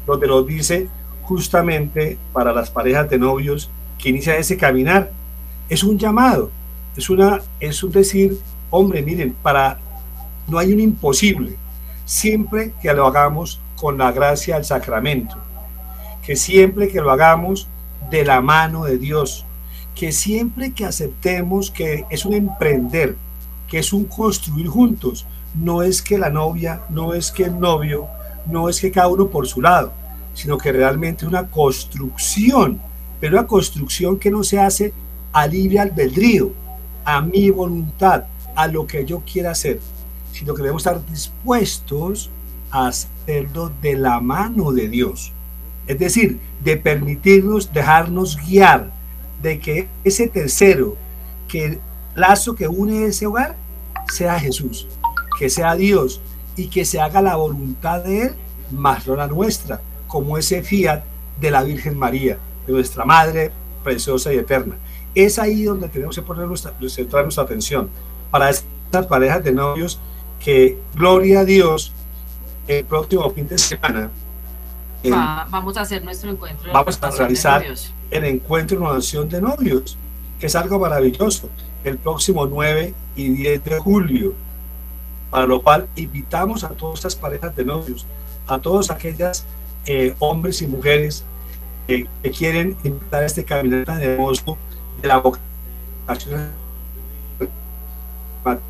[0.06, 0.88] donde nos dice
[1.22, 5.12] justamente para las parejas de novios que inicia ese caminar.
[5.68, 6.50] Es un llamado,
[6.96, 8.38] es, una, es un decir,
[8.70, 9.78] hombre, miren, para,
[10.48, 11.56] no hay un imposible,
[12.04, 15.36] siempre que lo hagamos con la gracia del sacramento,
[16.22, 17.68] que siempre que lo hagamos
[18.10, 19.46] de la mano de Dios,
[19.94, 23.16] que siempre que aceptemos que es un emprender,
[23.68, 28.08] que es un construir juntos, no es que la novia, no es que el novio,
[28.46, 29.92] no es que cada uno por su lado,
[30.34, 32.80] sino que realmente es una construcción,
[33.20, 34.92] pero una construcción que no se hace
[35.32, 36.52] a libre albedrío,
[37.04, 39.80] a mi voluntad, a lo que yo quiera hacer,
[40.32, 42.30] sino que debemos estar dispuestos
[42.70, 45.32] a hacerlo de la mano de Dios.
[45.86, 48.92] Es decir, de permitirnos dejarnos guiar,
[49.42, 50.96] de que ese tercero,
[51.48, 51.80] que el
[52.14, 53.56] lazo que une ese hogar,
[54.12, 54.86] sea Jesús,
[55.38, 56.20] que sea Dios
[56.56, 58.34] y que se haga la voluntad de Él,
[58.70, 61.02] más no la nuestra, como ese fiat
[61.40, 63.50] de la Virgen María, de nuestra Madre
[63.82, 64.76] preciosa y eterna.
[65.14, 67.90] Es ahí donde tenemos que poner nuestra, centrar nuestra atención
[68.30, 69.98] para estas parejas de novios
[70.38, 71.92] que, gloria a Dios,
[72.68, 74.10] el próximo fin de semana
[75.08, 76.72] vamos a hacer nuestro encuentro.
[76.72, 77.64] Vamos a realizar
[78.10, 79.96] el encuentro de nación de novios,
[80.38, 81.48] que es algo maravilloso,
[81.84, 84.34] el próximo 9 y 10 de julio,
[85.30, 88.06] para lo cual invitamos a todas estas parejas de novios,
[88.46, 89.46] a todos aquellas
[89.86, 91.24] eh, hombres y mujeres
[91.86, 94.56] que quieren invitar a este caminata de hermoso
[95.00, 96.50] de la vocación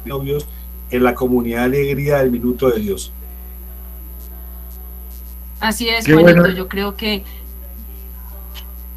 [0.05, 0.47] novios
[0.91, 3.13] en la comunidad alegría del minuto de Dios.
[5.61, 7.23] Así es, Juanito, yo creo que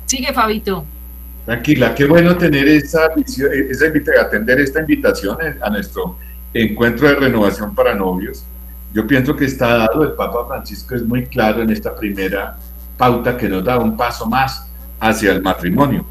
[0.05, 0.85] sigue Fabito.
[1.45, 3.85] Tranquila, qué bueno tener esa, esa
[4.21, 6.17] atender esta invitación a nuestro
[6.53, 8.45] encuentro de renovación para novios,
[8.93, 12.57] Yo pienso que está dado, el Papa Francisco es muy claro en esta primera
[12.95, 16.05] pauta que nos da un paso más hacia el matrimonio.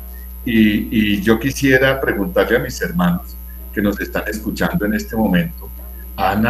[0.44, 3.36] Y, yo quisiera preguntarle a mis hermanos
[3.72, 5.68] que nos están escuchando en este momento,
[6.16, 6.44] ¿han,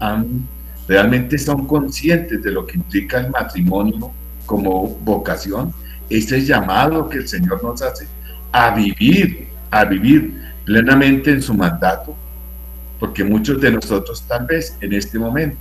[0.00, 0.48] han,
[0.88, 4.10] realmente son conscientes de lo que implica el matrimonio
[4.46, 5.72] como vocación?
[6.08, 8.06] Ese llamado que el Señor nos hace
[8.52, 12.16] a vivir, a vivir plenamente en su mandato,
[12.98, 15.56] porque muchos de nosotros tal vez en este momento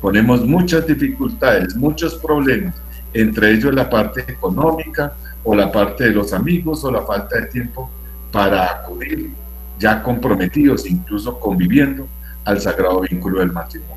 [0.00, 2.74] ponemos muchas dificultades, muchos problemas,
[3.14, 7.46] entre ellos la parte económica o la parte de los amigos o la falta de
[7.46, 7.90] tiempo
[8.30, 9.30] para acudir
[9.78, 12.06] ya comprometidos, incluso conviviendo
[12.44, 13.96] al sagrado vínculo del matrimonio.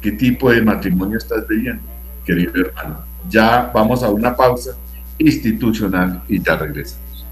[0.00, 1.82] ¿Qué tipo de matrimonio estás viviendo,
[2.24, 3.04] querido hermano?
[3.28, 4.72] Ya vamos a una pausa
[5.18, 7.26] institucional y ya regresamos.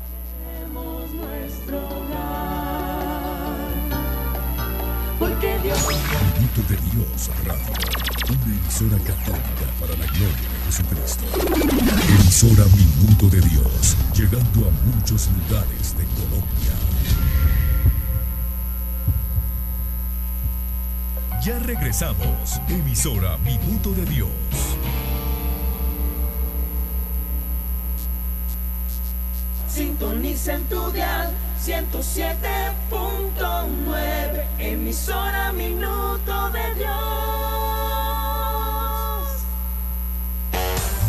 [5.19, 7.63] Minuto de Dios Radio,
[8.29, 11.25] una emisora católica para la gloria de Jesucristo.
[12.21, 16.75] Emisora Minuto de Dios, llegando a muchos lugares de Colombia.
[21.43, 24.29] Ya regresamos, emisora Minuto de Dios.
[29.69, 31.33] Sintoniza en tu dial
[31.65, 37.58] 107.9, emisora Minuto de Dios.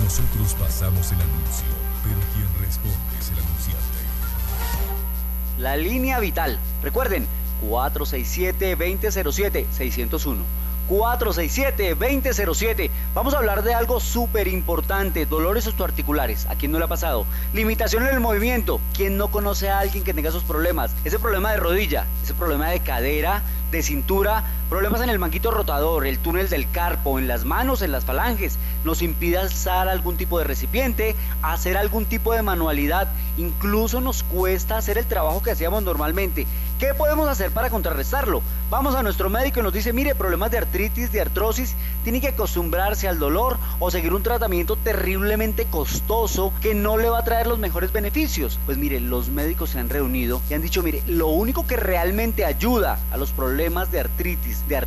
[0.10, 1.68] Nosotros pasamos el anuncio,
[2.04, 4.00] pero quien responde es el anunciante.
[5.60, 6.58] La línea vital.
[6.82, 7.28] Recuerden,
[7.70, 10.42] 467-2007, 601.
[10.90, 12.90] 467-2007.
[13.14, 16.48] Vamos a hablar de algo súper importante, dolores osteoarticulares.
[16.48, 17.28] ¿A quién no le ha pasado?
[17.54, 18.82] Limitación en el movimiento.
[18.96, 20.90] ¿Quién no conoce a alguien que tenga esos problemas?
[21.06, 26.08] Ese problema de rodilla, ese problema de cadera, de cintura, problemas en el manguito rotador,
[26.08, 30.40] el túnel del carpo, en las manos, en las falanges, nos impide alzar algún tipo
[30.40, 35.84] de recipiente, hacer algún tipo de manualidad, incluso nos cuesta hacer el trabajo que hacíamos
[35.84, 36.48] normalmente.
[36.80, 38.42] ¿Qué podemos hacer para contrarrestarlo?
[38.70, 42.30] Vamos a nuestro médico y nos dice, mire, problemas de artritis, de artrosis, tiene que
[42.30, 47.48] acostumbrarse al dolor o seguir un tratamiento terriblemente costoso que no le va a traer
[47.48, 48.60] los mejores beneficios.
[48.66, 52.46] Pues mire, los médicos se han reunido y han dicho, mire, lo único que realmente
[52.46, 53.59] ayuda a los problemas
[53.92, 54.78] de artritis, de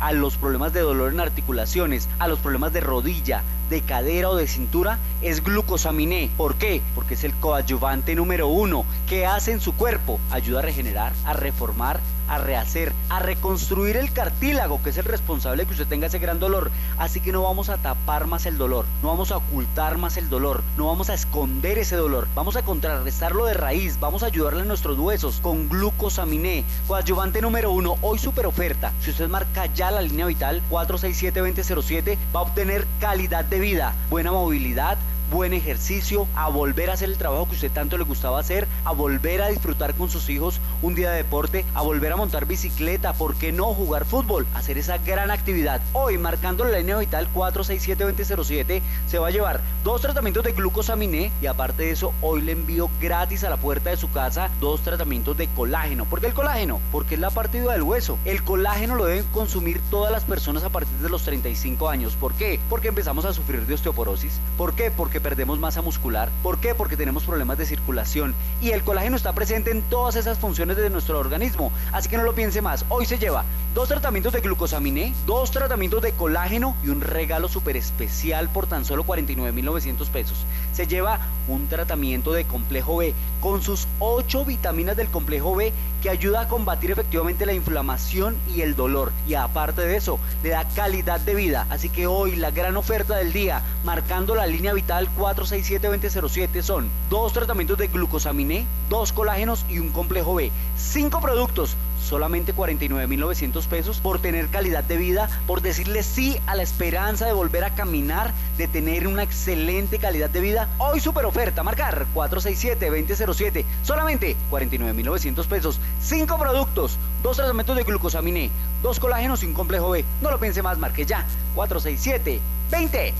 [0.00, 4.36] a los problemas de dolor en articulaciones, a los problemas de rodilla, de cadera o
[4.36, 6.30] de cintura es glucosaminé.
[6.36, 6.82] ¿Por qué?
[6.94, 10.18] Porque es el coadyuvante número uno que hace en su cuerpo.
[10.30, 15.62] Ayuda a regenerar, a reformar, a rehacer, a reconstruir el cartílago, que es el responsable
[15.62, 16.70] de que usted tenga ese gran dolor.
[16.98, 20.28] Así que no vamos a tapar más el dolor, no vamos a ocultar más el
[20.28, 24.62] dolor, no vamos a esconder ese dolor, vamos a contrarrestarlo de raíz, vamos a ayudarle
[24.62, 28.92] a nuestros huesos con glucosaminé, coadyuvante número uno, hoy super oferta.
[29.00, 34.32] Si usted marca ya la línea vital 467-2007, va a obtener calidad de vida, buena
[34.32, 34.98] movilidad,
[35.30, 38.92] buen ejercicio, a volver a hacer el trabajo que usted tanto le gustaba hacer, a
[38.92, 43.12] volver a disfrutar con sus hijos un día de deporte, a volver a montar bicicleta,
[43.12, 44.46] ¿por qué no jugar fútbol?
[44.54, 45.80] Hacer esa gran actividad.
[45.92, 51.46] Hoy, marcando la línea vital 467-2007, se va a llevar dos tratamientos de glucosaminé y
[51.46, 55.36] aparte de eso, hoy le envío gratis a la puerta de su casa dos tratamientos
[55.36, 56.04] de colágeno.
[56.04, 56.80] ¿Por qué el colágeno?
[56.92, 58.18] Porque es la parte del hueso.
[58.24, 62.14] El colágeno lo deben consumir todas las personas a partir de los 35 años.
[62.14, 62.60] ¿Por qué?
[62.68, 64.40] Porque empezamos a sufrir de osteoporosis.
[64.56, 64.90] ¿Por qué?
[64.90, 66.28] Porque perdemos masa muscular.
[66.42, 66.74] ¿Por qué?
[66.74, 68.34] Porque tenemos problemas de circulación.
[68.60, 71.72] Y el colágeno está presente en todas esas funciones de nuestro organismo.
[71.92, 72.84] Así que no lo piense más.
[72.88, 77.76] Hoy se lleva dos tratamientos de glucosaminé, dos tratamientos de colágeno y un regalo súper
[77.76, 80.44] especial por tan solo 49.900 pesos.
[80.72, 86.10] Se lleva un tratamiento de complejo B con sus 8 vitaminas del complejo B que
[86.10, 89.12] ayuda a combatir efectivamente la inflamación y el dolor.
[89.26, 91.66] Y aparte de eso, le da calidad de vida.
[91.70, 97.32] Así que hoy la gran oferta del día, marcando la línea vital 467-2007, son dos
[97.32, 100.50] tratamientos de glucosaminé, dos colágenos y un complejo B.
[100.76, 101.76] Cinco productos
[102.08, 107.32] solamente 49.900 pesos por tener calidad de vida, por decirle sí a la esperanza de
[107.32, 110.68] volver a caminar, de tener una excelente calidad de vida.
[110.78, 115.80] Hoy super oferta, marcar 467-2007, solamente 49.900 pesos.
[116.00, 118.50] 5 productos, dos tratamientos de glucosaminé,
[118.82, 120.04] dos colágenos y un complejo B.
[120.22, 123.12] No lo piense más, marque ya 467-2007.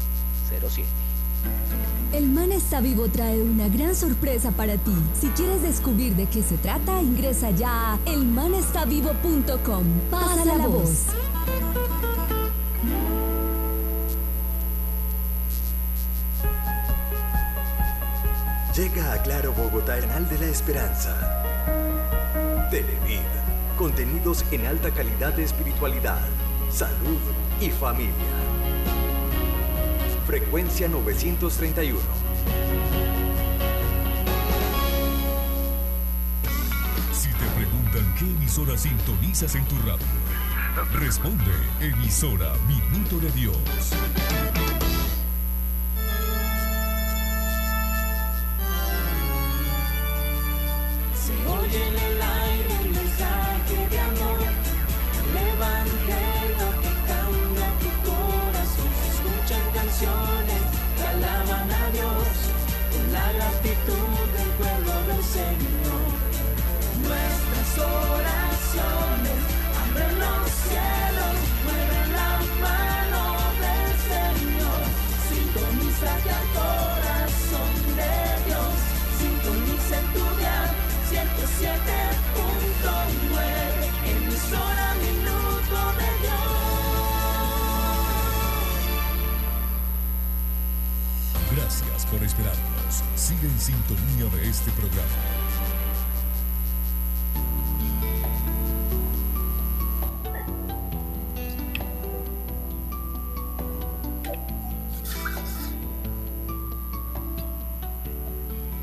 [2.12, 4.94] El Man está vivo trae una gran sorpresa para ti.
[5.20, 9.84] Si quieres descubrir de qué se trata, ingresa ya a elmanestavivo.com.
[10.10, 11.06] Pasa la voz.
[18.74, 21.14] Llega a Claro Bogotá, Canal de la Esperanza.
[22.70, 23.20] Televid.
[23.76, 26.20] Contenidos en alta calidad de espiritualidad
[26.70, 27.18] salud
[27.60, 28.12] y familia.
[30.28, 31.98] Frecuencia 931.
[37.14, 40.04] Si te preguntan qué emisora sintonizas en tu radio,
[41.00, 43.56] responde emisora Minuto de Dios.
[91.50, 93.02] Gracias por esperarnos.
[93.16, 95.08] Sigue en sintonía de este programa.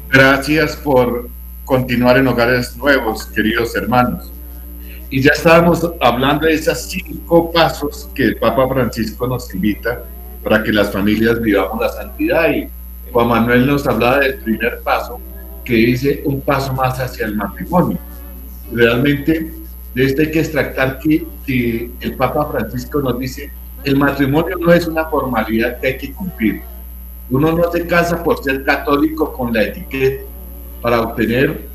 [0.10, 1.35] Gracias por
[1.66, 4.32] continuar en hogares nuevos, queridos hermanos.
[5.10, 10.04] Y ya estábamos hablando de esos cinco pasos que el Papa Francisco nos invita
[10.44, 12.50] para que las familias vivamos la santidad.
[12.52, 12.70] Y
[13.12, 15.20] Juan Manuel nos hablaba del primer paso,
[15.64, 17.98] que dice un paso más hacia el matrimonio.
[18.72, 19.52] Realmente,
[19.94, 23.52] de esto hay que extractar que, que el Papa Francisco nos dice,
[23.84, 26.62] el matrimonio no es una formalidad que hay que cumplir.
[27.30, 30.24] Uno no se casa por ser católico con la etiqueta
[30.86, 31.68] para obtener,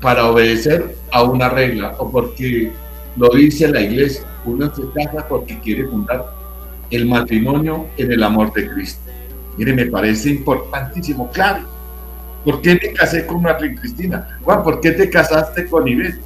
[0.00, 2.72] para obedecer a una regla o porque
[3.16, 4.24] lo dice la iglesia.
[4.44, 6.34] Uno se casa porque quiere fundar
[6.90, 9.00] el matrimonio en el amor de Cristo.
[9.56, 11.68] Mire, me parece importantísimo, claro.
[12.44, 14.36] ¿Por qué me casé con Marlene Cristina?
[14.42, 16.18] Juan, ¿por qué te casaste con Iber?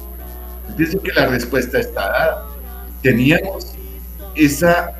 [0.75, 2.47] Dice que la respuesta está dada.
[3.03, 3.75] Teníamos
[4.33, 4.91] esa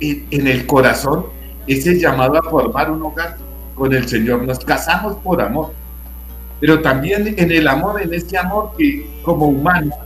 [0.00, 1.26] en, en el corazón
[1.68, 3.36] ese llamado a formar un hogar
[3.76, 4.42] con el Señor.
[4.42, 5.78] Nos casamos por amor,
[6.60, 9.96] pero también en el amor, en ese amor que como humano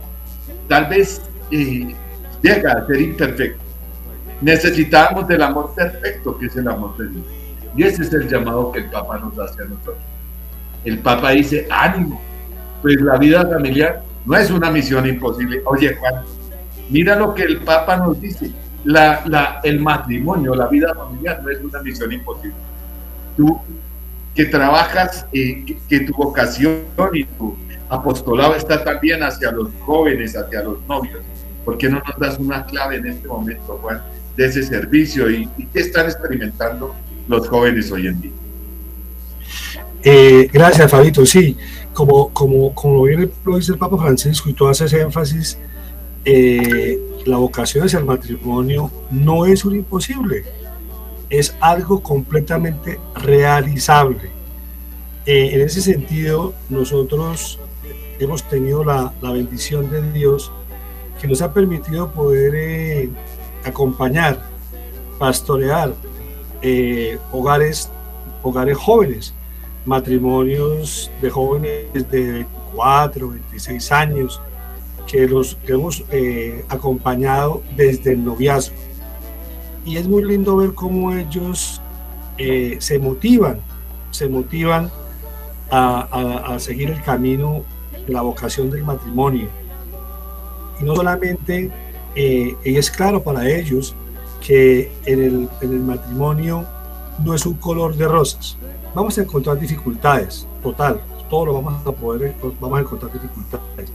[0.67, 1.93] tal vez eh,
[2.41, 3.63] llega a ser imperfecto.
[4.41, 7.25] Necesitábamos del amor perfecto, que es el amor de Dios.
[7.75, 9.97] Y ese es el llamado que el Papa nos hace a nosotros.
[10.85, 12.21] El Papa dice, ánimo,
[12.81, 15.61] pues la vida familiar no es una misión imposible.
[15.65, 16.23] Oye, Juan,
[16.89, 18.51] mira lo que el Papa nos dice.
[18.83, 22.55] La, la, el matrimonio, la vida familiar no es una misión imposible.
[23.35, 23.59] Tú
[24.35, 27.57] que trabajas, eh, que, tu vocación y tu
[27.89, 31.21] apostolado está también hacia los jóvenes, hacia los novios.
[31.63, 34.03] ¿Por qué no nos das una clave en este momento, Juan,
[34.35, 36.93] de ese servicio y, y qué están experimentando
[37.27, 38.31] los jóvenes hoy en día?
[40.07, 41.25] Eh, gracias, Fabito.
[41.25, 41.57] Sí,
[41.91, 45.57] como, como, como bien lo dice el Papa Francisco y tú haces énfasis,
[46.23, 50.43] eh, la vocación hacia el matrimonio no es un imposible,
[51.29, 54.29] es algo completamente realizable.
[55.25, 57.59] Eh, en ese sentido, nosotros
[58.19, 60.51] hemos tenido la, la, bendición de Dios
[61.19, 63.09] que nos ha permitido poder eh,
[63.63, 64.39] acompañar,
[65.17, 65.93] pastorear
[66.61, 67.89] eh, hogares,
[68.43, 69.33] hogares jóvenes,
[69.85, 74.41] matrimonios de jóvenes de 24, 26 años,
[75.07, 76.03] que los que hemos
[76.69, 78.75] acompañado desde el noviazgo.
[79.85, 81.81] Y es muy lindo ver cómo ellos
[82.37, 83.61] eh, se motivan,
[84.11, 84.91] se motivan
[85.69, 87.63] a, a, a, seguir el camino,
[88.07, 89.47] la vocación del matrimonio.
[90.81, 91.71] Y no solamente,
[92.15, 93.95] eh, y es claro para ellos
[94.41, 96.65] que en el, en el matrimonio
[97.23, 98.57] no es un color de rosas.
[98.93, 103.91] Vamos a encontrar dificultades, total, todo lo vamos a poder, vamos a encontrar dificultades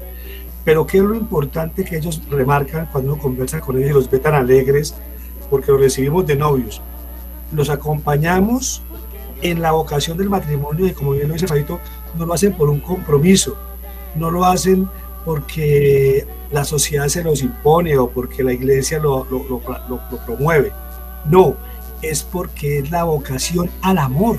[0.64, 4.11] pero ¿qué es lo importante que ellos remarcan cuando uno conversa con ellos y los
[4.11, 4.95] ve tan alegres?
[5.51, 6.80] Porque los recibimos de novios.
[7.53, 8.82] Los acompañamos
[9.42, 11.80] en la vocación del matrimonio y como bien lo dice Fabito,
[12.16, 13.57] no lo hacen por un compromiso,
[14.14, 14.88] no lo hacen
[15.24, 20.72] porque la sociedad se los impone o porque la iglesia lo, lo, lo, lo promueve.
[21.24, 21.57] No,
[22.03, 24.38] es porque es la vocación al amor,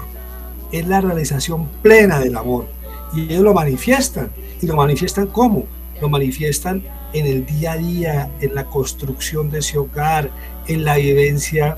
[0.72, 2.66] es la realización plena del amor.
[3.14, 4.32] Y ellos lo manifiestan.
[4.62, 5.66] ¿Y lo manifiestan cómo?
[6.01, 6.84] lo manifiestan
[7.14, 10.30] en el día a día, en la construcción de ese hogar,
[10.68, 11.78] en la vivencia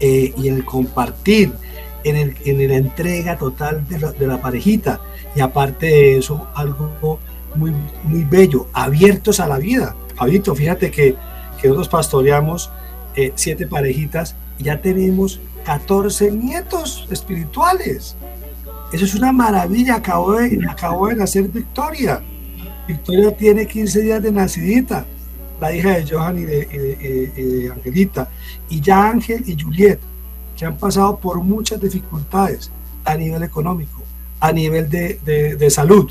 [0.00, 1.52] eh, y en el compartir,
[2.04, 5.00] en, el, en la entrega total de la, de la, parejita.
[5.34, 7.18] Y aparte de eso, algo
[7.54, 7.72] muy,
[8.04, 9.96] muy bello, abiertos a la vida.
[10.14, 11.16] Fabito, fíjate que,
[11.60, 12.70] que nosotros pastoreamos
[13.16, 18.16] eh, siete parejitas, ya tenemos 14 nietos espirituales.
[18.92, 22.22] Eso es una maravilla, acabo de, acabo de nacer Victoria.
[22.88, 25.06] Victoria tiene 15 días de nacidita,
[25.60, 28.28] la hija de Johan y de, y de- y de Angelita.
[28.68, 30.00] Y ya Ángel y Juliet,
[30.56, 32.70] que han pasado por muchas dificultades
[33.04, 34.02] a nivel económico,
[34.40, 36.10] a nivel de, de- de salud.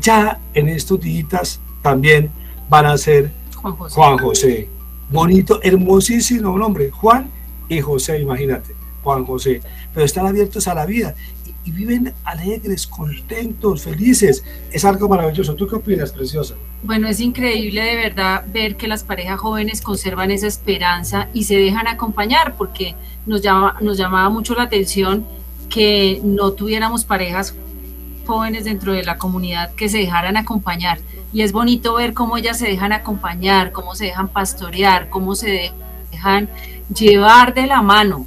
[0.00, 2.30] Ya en estos días también
[2.68, 3.94] van a ser Juan José.
[3.94, 4.68] Juan José.
[5.10, 6.90] Bonito, hermosísimo nombre.
[6.90, 7.30] Juan
[7.68, 8.74] y José, imagínate.
[9.02, 9.60] Juan José.
[9.94, 11.14] Pero están abiertos a la vida
[11.64, 14.44] y, viven alegres, contentos, felices.
[14.70, 15.54] Es algo maravilloso.
[15.54, 16.54] ¿Tú qué opinas, preciosa?
[16.82, 21.56] Bueno, es increíble de verdad ver que las parejas jóvenes conservan esa esperanza y se
[21.56, 22.94] dejan acompañar, porque
[23.26, 25.26] nos, llama, nos llamaba mucho la atención
[25.68, 27.54] que no tuviéramos parejas
[28.26, 31.00] jóvenes dentro de la comunidad que se dejaran acompañar.
[31.32, 35.72] Y es bonito ver cómo ellas se dejan acompañar, cómo se dejan pastorear, cómo se
[36.10, 36.48] dejan
[36.94, 38.26] llevar de la mano.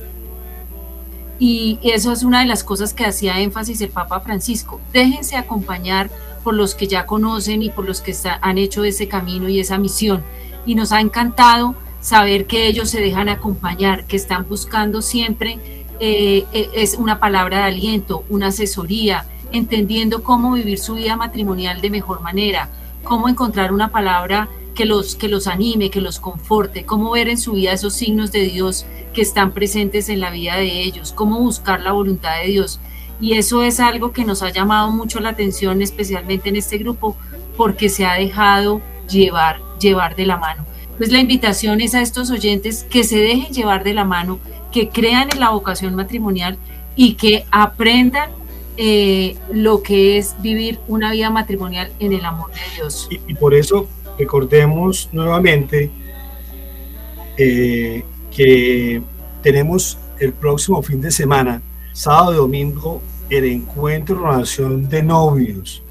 [1.44, 4.80] Y eso es una de las cosas que hacía énfasis el Papa Francisco.
[4.94, 6.12] Déjense acompañar
[6.44, 9.80] por los que ya conocen y por los que han hecho ese camino y esa
[9.80, 10.22] misión.
[10.68, 15.58] Y nos ha encantado saber que ellos se dejan acompañar, que están buscando siempre
[16.00, 21.82] eh, eh, es una palabra de aliento, una asesoría, entendiendo cómo vivir su vida matrimonial
[21.82, 22.70] de mejor manera,
[23.04, 27.38] cómo encontrar una palabra que los, que los anime, que los conforte, cómo ver en
[27.38, 31.40] su vida esos signos de Dios que están presentes en la vida de ellos, cómo
[31.40, 32.80] buscar la voluntad de Dios.
[33.20, 37.16] Y eso es algo que nos ha llamado mucho la atención, especialmente en este grupo,
[37.56, 40.66] porque se ha dejado llevar, llevar de la mano.
[40.98, 44.40] Pues la invitación es a estos oyentes que se dejen llevar de la mano,
[44.72, 46.58] que crean en la vocación matrimonial
[46.96, 48.32] y que aprendan
[48.78, 53.08] eh, lo que es vivir una vida matrimonial en el amor de Dios.
[53.12, 55.92] Y, y por eso recordemos nuevamente
[57.38, 58.04] eh,
[58.36, 59.02] que
[59.42, 61.62] tenemos el próximo fin de semana,
[61.94, 65.84] sábado y domingo, el encuentro de oración de novios.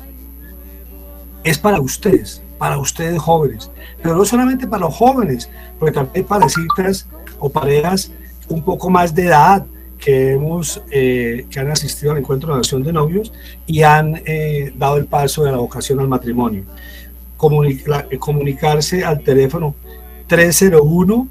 [1.42, 3.70] Es para ustedes, para ustedes jóvenes,
[4.02, 7.08] pero no solamente para los jóvenes, porque también para citas
[7.38, 8.12] o parejas
[8.48, 9.66] un poco más de edad
[9.98, 13.32] que hemos eh, que han asistido al encuentro de oración de novios
[13.66, 16.64] y han eh, dado el paso de la vocación al matrimonio.
[17.42, 19.74] Eh, comunicarse al teléfono
[20.26, 21.28] 301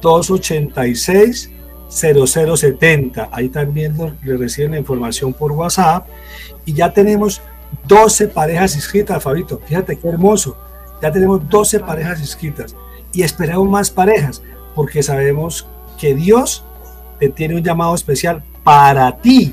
[0.00, 1.50] 286
[1.88, 3.28] 0070.
[3.30, 6.08] Ahí también le reciben la información por WhatsApp.
[6.64, 7.40] Y ya tenemos
[7.86, 9.60] 12 parejas inscritas, Fabito.
[9.64, 10.56] Fíjate qué hermoso.
[11.00, 12.74] Ya tenemos 12 parejas inscritas.
[13.12, 14.42] Y esperamos más parejas,
[14.74, 15.66] porque sabemos
[15.98, 16.64] que Dios
[17.18, 19.52] te tiene un llamado especial para ti,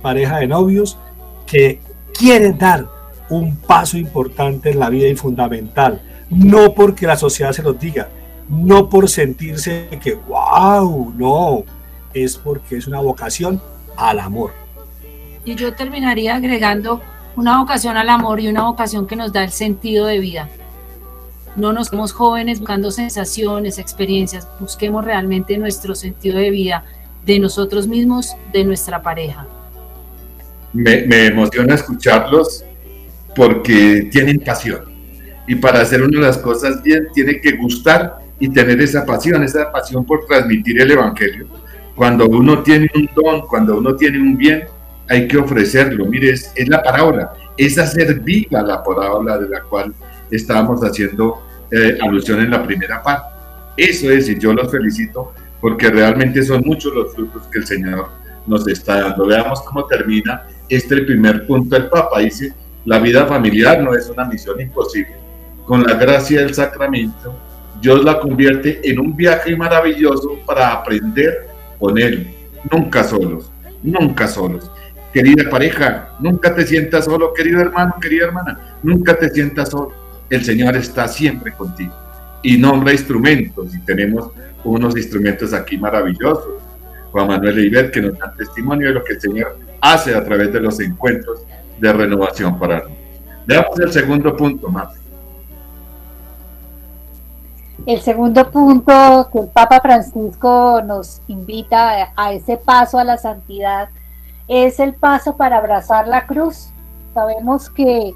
[0.00, 0.98] pareja de novios,
[1.46, 1.80] que
[2.12, 2.88] quieren dar
[3.32, 6.02] un paso importante en la vida y fundamental.
[6.28, 8.08] No porque la sociedad se los diga,
[8.48, 11.64] no por sentirse que, wow, no,
[12.12, 13.60] es porque es una vocación
[13.96, 14.52] al amor.
[15.44, 17.00] Y yo terminaría agregando
[17.34, 20.48] una vocación al amor y una vocación que nos da el sentido de vida.
[21.56, 26.84] No nos quedemos jóvenes buscando sensaciones, experiencias, busquemos realmente nuestro sentido de vida,
[27.24, 29.46] de nosotros mismos, de nuestra pareja.
[30.74, 32.64] me, me emociona escucharlos
[33.34, 34.82] porque tienen pasión.
[35.46, 39.42] Y para hacer una de las cosas bien, tiene que gustar y tener esa pasión,
[39.42, 41.46] esa pasión por transmitir el Evangelio.
[41.94, 44.64] Cuando uno tiene un don, cuando uno tiene un bien,
[45.08, 46.06] hay que ofrecerlo.
[46.06, 49.92] Mire, es, es la parábola, es hacer viva la parábola de la cual
[50.30, 53.26] estábamos haciendo eh, alusión en la primera parte.
[53.76, 58.08] Eso es, y yo los felicito porque realmente son muchos los frutos que el Señor
[58.46, 59.26] nos está dando.
[59.26, 62.18] Veamos cómo termina este el primer punto del Papa.
[62.18, 62.52] Dice,
[62.84, 65.14] la vida familiar no es una misión imposible.
[65.64, 67.38] Con la gracia del sacramento,
[67.80, 72.34] Dios la convierte en un viaje maravilloso para aprender con Él.
[72.70, 73.52] Nunca solos,
[73.82, 74.70] nunca solos.
[75.12, 79.92] Querida pareja, nunca te sientas solo, querido hermano, querida hermana, nunca te sientas solo.
[80.30, 81.92] El Señor está siempre contigo
[82.42, 84.30] y nombra instrumentos y tenemos
[84.64, 86.54] unos instrumentos aquí maravillosos.
[87.10, 90.52] Juan Manuel Ivette que nos dan testimonio de lo que el Señor hace a través
[90.52, 91.42] de los encuentros
[91.82, 92.98] de renovación para nosotros.
[93.44, 94.94] Veamos el segundo punto, Marta.
[97.84, 103.88] El segundo punto que el Papa Francisco nos invita a, ese paso a la santidad
[104.46, 106.68] es el paso para abrazar la cruz.
[107.14, 108.14] Sabemos que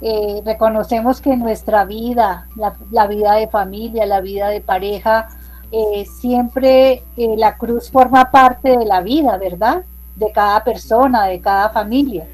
[0.00, 5.28] eh, reconocemos que nuestra vida, la, la, vida de familia, la vida de pareja,
[5.72, 9.82] eh, siempre eh, la cruz forma parte de la vida, ¿verdad?
[10.14, 12.28] De cada persona, de cada familia.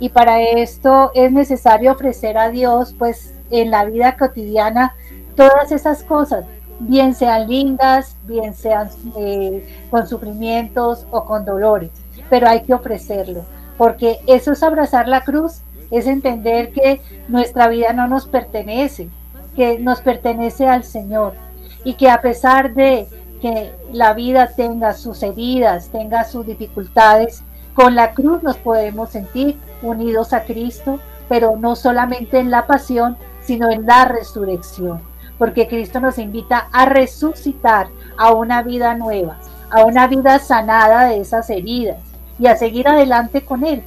[0.00, 4.94] Y para esto es necesario ofrecer a Dios, pues en la vida cotidiana,
[5.36, 6.44] todas esas cosas,
[6.80, 11.90] bien sean lindas, bien sean eh, con sufrimientos o con dolores,
[12.28, 13.44] pero hay que ofrecerlo,
[13.78, 19.08] porque eso es abrazar la cruz, es entender que nuestra vida no nos pertenece,
[19.54, 21.34] que nos pertenece al Señor
[21.84, 23.06] y que a pesar de
[23.40, 27.42] que la vida tenga sus heridas, tenga sus dificultades,
[27.74, 33.16] con la cruz nos podemos sentir unidos a Cristo, pero no solamente en la pasión,
[33.42, 35.00] sino en la resurrección,
[35.38, 39.38] porque Cristo nos invita a resucitar a una vida nueva,
[39.70, 41.98] a una vida sanada de esas heridas
[42.38, 43.82] y a seguir adelante con Él.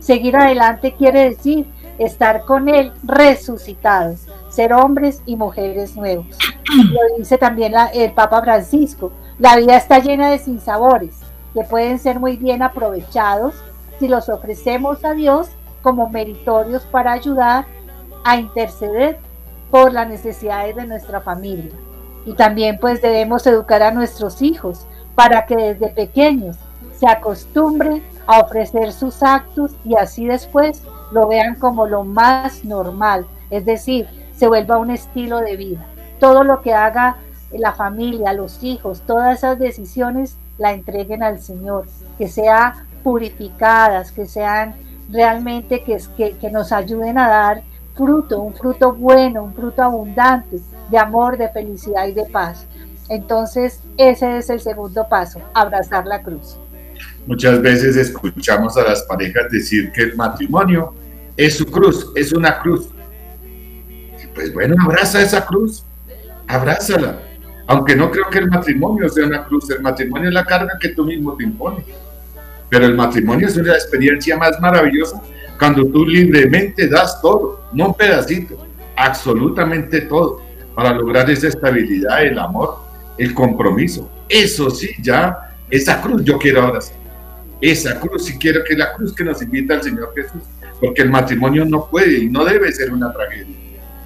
[0.00, 1.66] Seguir adelante quiere decir
[1.98, 6.26] estar con Él resucitados, ser hombres y mujeres nuevos.
[6.90, 11.20] Lo dice también el Papa Francisco, la vida está llena de sinsabores
[11.54, 13.54] que pueden ser muy bien aprovechados
[14.02, 15.46] si los ofrecemos a Dios
[15.80, 17.66] como meritorios para ayudar
[18.24, 19.20] a interceder
[19.70, 21.70] por las necesidades de nuestra familia.
[22.26, 26.56] Y también pues debemos educar a nuestros hijos para que desde pequeños
[26.96, 30.82] se acostumbren a ofrecer sus actos y así después
[31.12, 35.86] lo vean como lo más normal, es decir, se vuelva un estilo de vida.
[36.18, 37.18] Todo lo que haga
[37.52, 41.86] la familia, los hijos, todas esas decisiones la entreguen al Señor,
[42.18, 44.74] que sean purificadas, que sean
[45.10, 47.62] realmente que, que, que nos ayuden a dar
[47.94, 52.66] fruto, un fruto bueno, un fruto abundante de amor, de felicidad y de paz.
[53.08, 56.56] Entonces, ese es el segundo paso, abrazar la cruz.
[57.26, 60.94] Muchas veces escuchamos a las parejas decir que el matrimonio
[61.36, 62.88] es su cruz, es una cruz.
[64.34, 65.84] Pues bueno, abraza esa cruz,
[66.46, 67.20] abrázala.
[67.66, 70.88] Aunque no creo que el matrimonio sea una cruz, el matrimonio es la carga que
[70.90, 71.84] tú mismo te impones.
[72.72, 75.20] Pero el matrimonio es una experiencia más maravillosa
[75.58, 78.66] cuando tú libremente das todo, no un pedacito,
[78.96, 80.40] absolutamente todo,
[80.74, 82.78] para lograr esa estabilidad, el amor,
[83.18, 84.10] el compromiso.
[84.26, 86.96] Eso sí, ya, esa cruz yo quiero abrazar.
[87.60, 90.42] Esa cruz, si quiero que la cruz que nos invita al Señor Jesús,
[90.80, 93.54] porque el matrimonio no puede y no debe ser una tragedia.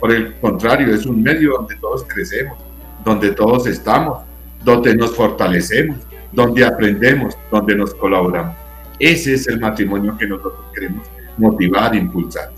[0.01, 2.59] Por el contrario, es un medio donde todos crecemos,
[3.05, 4.25] donde todos estamos,
[4.65, 5.99] donde nos fortalecemos,
[6.37, 8.55] donde aprendemos, donde nos colaboramos.
[8.99, 11.09] Ese es el matrimonio que nosotros queremos
[11.39, 12.51] motivar, impulsar.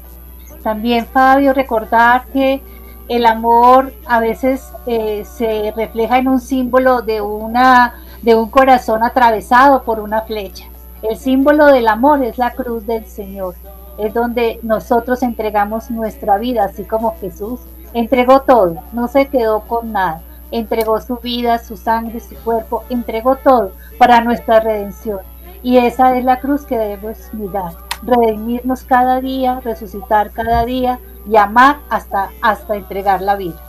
[0.62, 2.60] También, Fabio, recordar que
[3.08, 9.02] el amor a veces eh, se refleja en un símbolo de, una, de un corazón
[9.02, 10.66] atravesado por una flecha.
[11.02, 13.54] El símbolo del amor es la cruz del Señor.
[13.96, 17.60] Es donde nosotros entregamos nuestra vida, así como Jesús
[17.94, 20.22] entregó todo, no se quedó con nada.
[20.50, 25.20] Entregó su vida, su sangre, su cuerpo, entregó todo para nuestra redención.
[25.62, 27.72] Y esa es la cruz que debemos mirar.
[28.02, 33.60] Redimirnos cada día, resucitar cada día y amar hasta, hasta entregar la vida.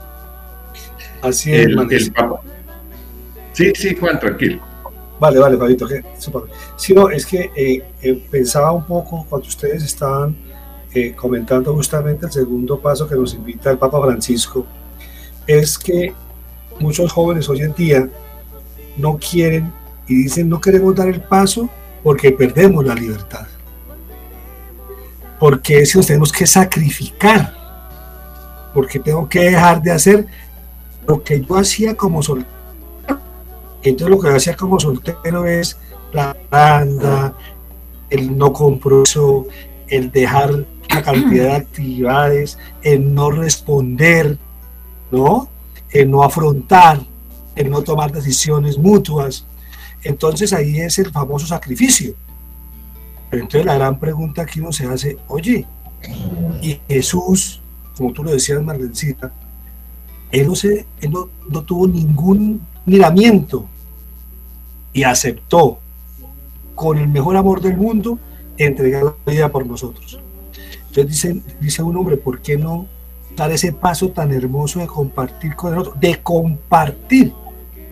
[1.22, 2.42] Así es, El, el Papa.
[3.54, 4.62] Sí, sí, Juan, tranquilo.
[5.20, 5.86] Vale, vale, Fabito.
[5.86, 6.04] que-.
[6.78, 10.36] Sí, no, es que eh, eh, pensaba un poco cuando ustedes estaban
[10.94, 14.66] eh, comentando justamente el segundo paso que nos invita el Papa Francisco,
[15.46, 16.14] es que
[16.80, 18.10] muchos jóvenes hoy en día
[18.98, 19.72] no quieren
[20.08, 21.70] y dicen no queremos dar el paso
[22.04, 23.48] porque perdemos la libertad.
[25.40, 27.54] Porque si nos tenemos que sacrificar,
[28.74, 30.28] porque tengo que dejar de hacer
[31.08, 32.50] lo que yo hacía como soltero.
[33.82, 35.78] Entonces lo que yo hacía como soltero es
[36.12, 37.34] la banda,
[38.10, 39.48] el no compromiso,
[39.88, 44.38] el dejar una cantidad de actividades, el no responder,
[45.12, 45.50] ¿no?
[45.92, 47.02] El no afrontar,
[47.56, 49.46] el no tomar decisiones mutuas.
[50.04, 52.14] Entonces ahí es el famoso sacrificio.
[53.30, 55.66] Pero entonces la gran pregunta aquí uno se hace, oye,
[56.62, 57.62] y Jesús,
[57.96, 59.32] como tú lo decías, Marlencita,
[60.32, 63.68] él no, se, él no, no tuvo ningún miramiento
[64.94, 65.80] y aceptó
[66.76, 68.20] con el mejor amor del mundo
[68.58, 70.20] entregar la vida por nosotros.
[70.88, 72.88] Entonces dice, dice un hombre, ¿por qué no
[73.36, 75.94] dar ese paso tan hermoso de compartir con el otro?
[76.00, 77.34] De compartir,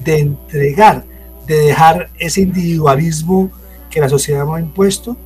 [0.03, 1.05] de entregar,
[1.45, 3.51] de dejar ese individualismo
[3.89, 5.17] que la sociedad nos ha impuesto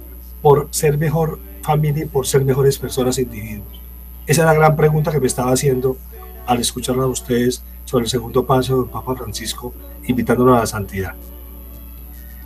[0.42, 3.82] por ser mejor familia y por ser mejores personas e individuos.
[4.26, 5.98] Esa es la gran pregunta que me estaba haciendo
[6.46, 9.74] al escucharlo a ustedes sobre el segundo paso del Papa Francisco,
[10.06, 11.16] invitándonos a la santidad.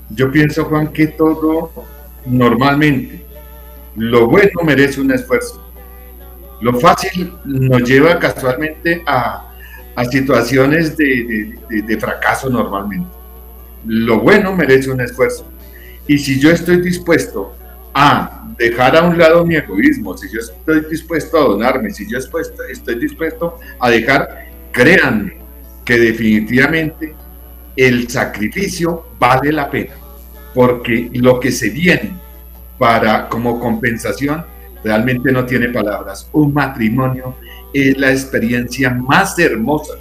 [0.09, 1.71] Yo pienso, Juan, que todo
[2.25, 3.25] normalmente,
[3.95, 5.64] lo bueno merece un esfuerzo.
[6.61, 9.51] Lo fácil nos lleva casualmente a,
[9.95, 13.07] a situaciones de, de- fracaso normalmente.
[13.85, 15.45] Lo bueno merece un esfuerzo.
[16.07, 17.55] Y si yo estoy dispuesto
[17.93, 22.17] a dejar a un lado mi egoísmo, si yo estoy dispuesto a donarme, si yo
[22.17, 25.37] estoy, estoy dispuesto a dejar, créanme,
[25.83, 27.13] que definitivamente
[27.75, 29.93] el sacrificio vale la pena,
[30.53, 32.15] porque lo que se viene
[32.77, 34.45] para como compensación
[34.85, 36.29] realmente no tiene palabras.
[36.31, 37.35] Un matrimonio
[37.73, 39.95] es la experiencia más hermosa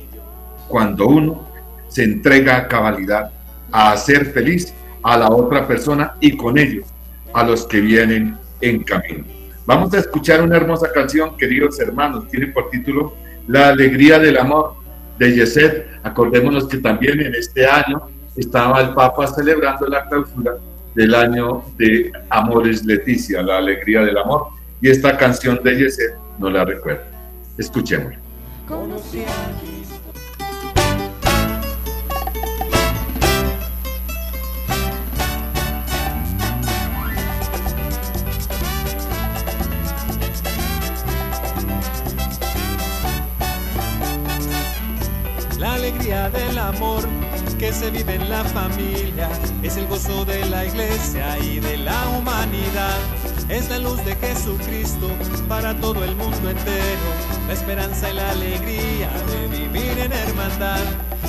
[0.68, 1.48] cuando uno
[1.88, 3.32] se entrega a cabalidad,
[3.72, 6.86] a hacer feliz a la otra persona y con ellos
[7.32, 9.24] a los que vienen en camino.
[9.64, 13.14] Vamos a escuchar una hermosa canción, queridos hermanos, tiene por título
[13.46, 14.74] La alegría del amor
[15.18, 15.86] de Yeset.
[16.02, 18.02] Acordémonos que también en este año
[18.36, 20.56] estaba el Papa celebrando la clausura
[20.94, 24.48] del año de Amores Leticia, la alegría del amor.
[24.84, 27.06] Y esta canción de Yeset no la recuerda.
[27.56, 28.18] Escuchémosla.
[45.58, 47.04] La alegría del amor
[47.58, 49.30] que se vive en la familia
[49.62, 53.33] es el gozo de la iglesia y de la humanidad.
[53.48, 55.08] Es la luz de Jesucristo
[55.48, 57.08] para todo el mundo entero,
[57.46, 60.80] la esperanza y la alegría de vivir en hermandad.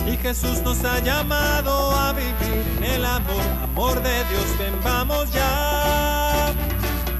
[0.07, 5.31] Y Jesús nos ha llamado a vivir en el amor, amor de Dios, ven vamos
[5.33, 6.53] ya.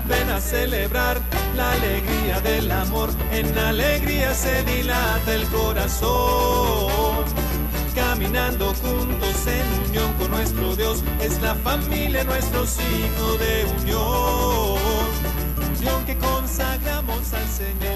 [0.07, 1.19] Ven a celebrar
[1.57, 7.44] la alegría del amor, en alegría se dilata el corazón.
[7.95, 14.79] Caminando juntos en unión con nuestro Dios, es la familia nuestro signo de unión.
[15.77, 17.94] Unión que consagramos al Señor.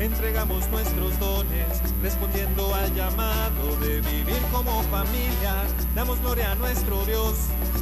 [0.00, 1.66] Entregamos nuestros dones,
[2.02, 5.64] respondiendo al llamado de vivir como familia.
[5.94, 7.34] Damos gloria a nuestro Dios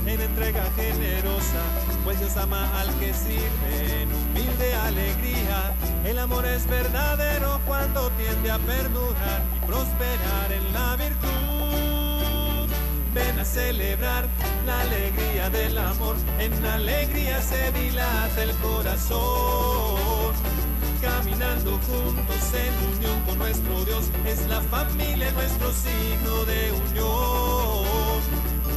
[0.06, 1.62] en entrega generosa,
[2.04, 5.72] pues Dios ama al que sirve en humilde alegría.
[6.04, 12.68] El amor es verdadero cuando tiende a perdurar y prosperar en la virtud.
[13.14, 14.26] Ven a celebrar
[14.66, 20.67] la alegría del amor, en alegría se dilata el corazón.
[21.08, 28.20] Caminando juntos en unión con nuestro Dios, es la familia nuestro signo de unión.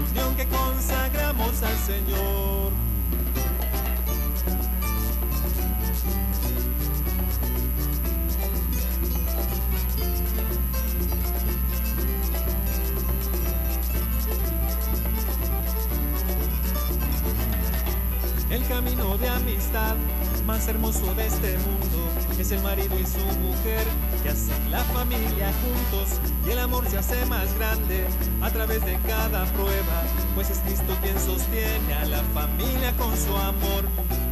[0.09, 2.71] Unión que consagramos al Señor.
[18.49, 19.95] El camino de amistad
[20.45, 23.86] más hermoso de este mundo es el marido y su mujer
[24.24, 28.08] que hacen la familia juntos y el amor se hace más grande
[28.42, 30.02] a través de cada prueba,
[30.34, 33.84] pues es Cristo quien sostiene a la familia con su amor.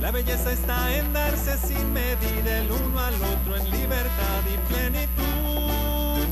[0.02, 6.26] La belleza está en darse sin medida el uno al otro en libertad y plenitud.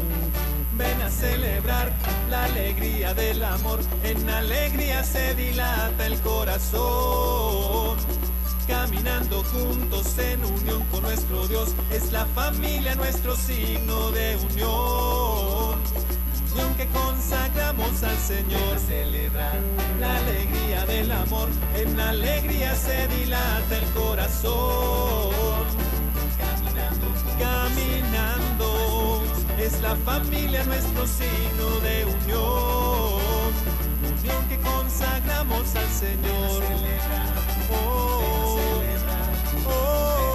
[0.78, 1.92] Ven a celebrar
[2.32, 7.98] la alegría del amor, en alegría se dilata el corazón.
[8.68, 15.80] Caminando juntos en unión con nuestro Dios, es la familia nuestro signo de unión.
[16.52, 18.78] Unión que consagramos al Señor.
[18.86, 19.58] Celebrar
[20.02, 25.34] la alegría del amor, en alegría se dilata el corazón.
[26.38, 27.08] Caminando,
[27.40, 29.24] caminando,
[29.58, 33.22] es la familia nuestro signo de unión.
[34.20, 36.64] Unión que consagramos al Señor.
[37.72, 38.17] Oh,
[39.68, 40.27] Unión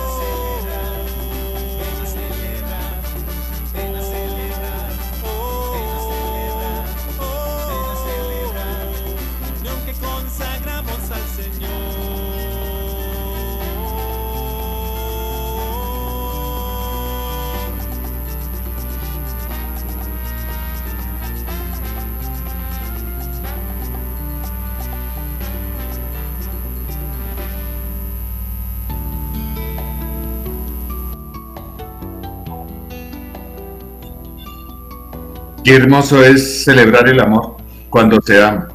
[35.65, 37.57] Qué hermoso es celebrar el amor
[37.89, 38.69] cuando se ama.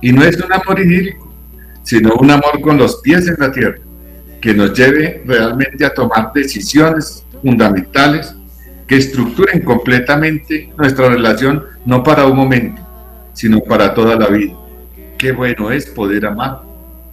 [0.00, 1.32] Y no es un amor idílico,
[1.82, 3.78] sino un amor con los pies en la tierra,
[4.40, 8.34] que nos lleve realmente a tomar decisiones fundamentales
[8.86, 12.82] que estructuren completamente nuestra relación, no para un momento,
[13.32, 14.54] sino para toda la vida.
[15.18, 16.62] Qué bueno es poder amar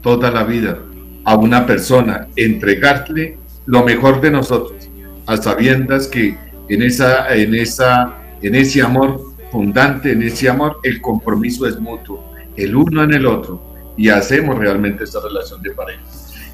[0.01, 0.78] toda la vida
[1.26, 4.89] a una persona, entregarle lo mejor de nosotros,
[5.26, 6.38] a sabiendas que
[6.70, 9.22] en, esa, en, esa, en ese amor
[9.52, 13.62] fundante, en ese amor, el compromiso es mutuo, el uno en el otro,
[13.98, 16.02] y hacemos realmente esta relación de pareja.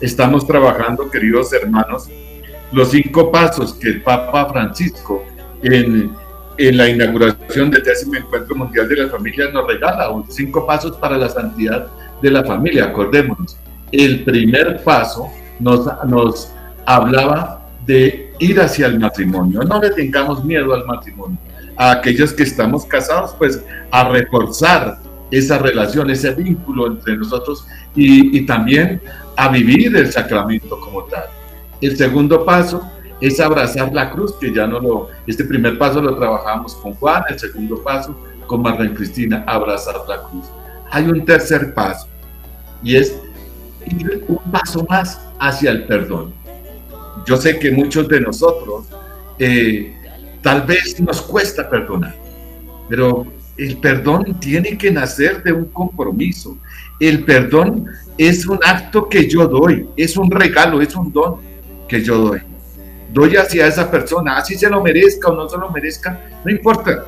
[0.01, 2.09] Estamos trabajando, queridos hermanos,
[2.71, 5.23] los cinco pasos que el Papa Francisco
[5.61, 6.11] en,
[6.57, 11.29] la inauguración del décimo encuentro mundial de las familias nos regala, cinco pasos para la
[11.29, 11.87] santidad
[12.21, 13.57] de la familia, acordémonos.
[13.91, 15.29] El primer paso
[15.59, 16.51] nos, nos
[16.85, 19.61] hablaba de ir hacia el matrimonio.
[19.63, 21.37] No le tengamos miedo al matrimonio.
[21.77, 23.61] A aquellos que estamos casados, pues
[23.91, 24.99] a reforzar
[25.31, 29.01] esa relación, ese vínculo entre nosotros y, también
[29.35, 31.25] a vivir el sacramento como tal.
[31.81, 36.15] El segundo paso es abrazar la cruz, que ya no lo, este primer paso lo
[36.15, 38.17] trabajamos con Juan, el segundo paso
[38.47, 40.45] con Marlene Cristina, abrazar la cruz.
[40.91, 42.07] Hay un tercer paso
[42.83, 43.17] y es
[43.85, 46.33] ir un paso más hacia el perdón.
[47.25, 48.85] Yo sé que muchos de nosotros
[49.39, 49.95] eh,
[50.45, 52.15] tal vez nos cuesta perdonar,
[52.87, 53.25] pero
[53.57, 56.59] el perdón tiene que nacer de un compromiso.
[56.99, 61.37] El perdón es un acto que yo doy, es un regalo, es un don
[61.87, 62.41] que yo doy.
[63.11, 67.05] Doy hacia esa persona, así se lo merezca o no se lo merezca, no importa.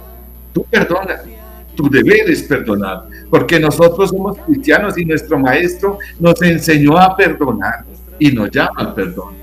[0.51, 1.21] Tú perdona,
[1.75, 7.85] tu deber es perdonar, porque nosotros somos cristianos y nuestro maestro nos enseñó a perdonar
[8.17, 9.35] y nos llama al perdón.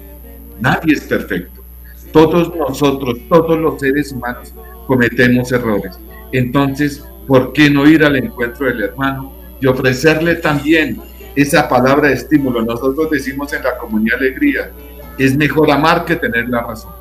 [0.58, 1.63] Nadie es perfecto.
[2.14, 4.54] Todos nosotros, todos los seres humanos
[4.86, 5.98] cometemos errores.
[6.30, 10.96] Entonces, ¿por qué no ir al encuentro del hermano y ofrecerle también
[11.34, 12.62] esa palabra de estímulo?
[12.62, 14.70] Nosotros decimos en la comunidad alegría,
[15.18, 16.92] es mejor amar que tener la razón.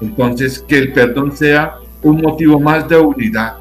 [0.00, 3.56] Entonces, que el perdón sea un motivo más de unidad.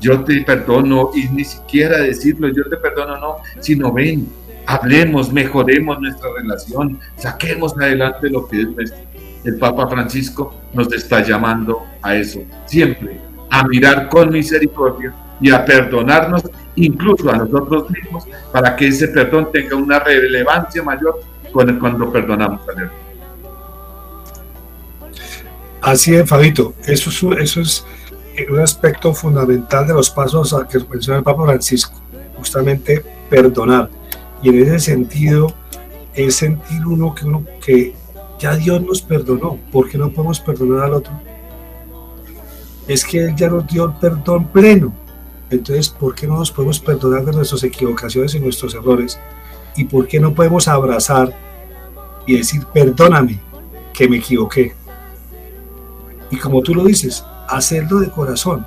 [0.00, 4.28] Yo te perdono y ni siquiera decirlo, yo te perdono, no, sino ven,
[4.64, 9.05] hablemos, mejoremos nuestra relación, saquemos adelante lo que es nuestro.
[9.46, 15.64] El Papa Francisco nos está llamando a eso, siempre, a mirar con misericordia y a
[15.64, 16.42] perdonarnos
[16.74, 21.20] incluso a nosotros mismos para que ese perdón tenga una relevancia mayor
[21.52, 22.90] cuando perdonamos a Dios.
[25.80, 26.74] Así es, Fabito.
[26.84, 27.84] Eso es,
[28.50, 32.02] un aspecto fundamental de los pasos a que menciona el Papa Francisco,
[32.36, 33.90] justamente perdonar.
[34.42, 35.54] Y en ese sentido
[36.14, 37.94] es sentir uno que, uno que
[38.38, 39.58] ya Dios nos perdonó.
[39.72, 41.12] ¿Por qué no podemos perdonar al otro?
[42.86, 44.92] Es que Él ya nos dio el perdón pleno.
[45.50, 49.18] Entonces, ¿por qué no nos podemos perdonar de nuestras equivocaciones y nuestros errores?
[49.76, 51.32] ¿Y por qué no podemos abrazar
[52.26, 53.40] y decir, perdóname,
[53.92, 54.74] que me equivoqué?
[56.30, 58.66] Y como tú lo dices, hacerlo de corazón.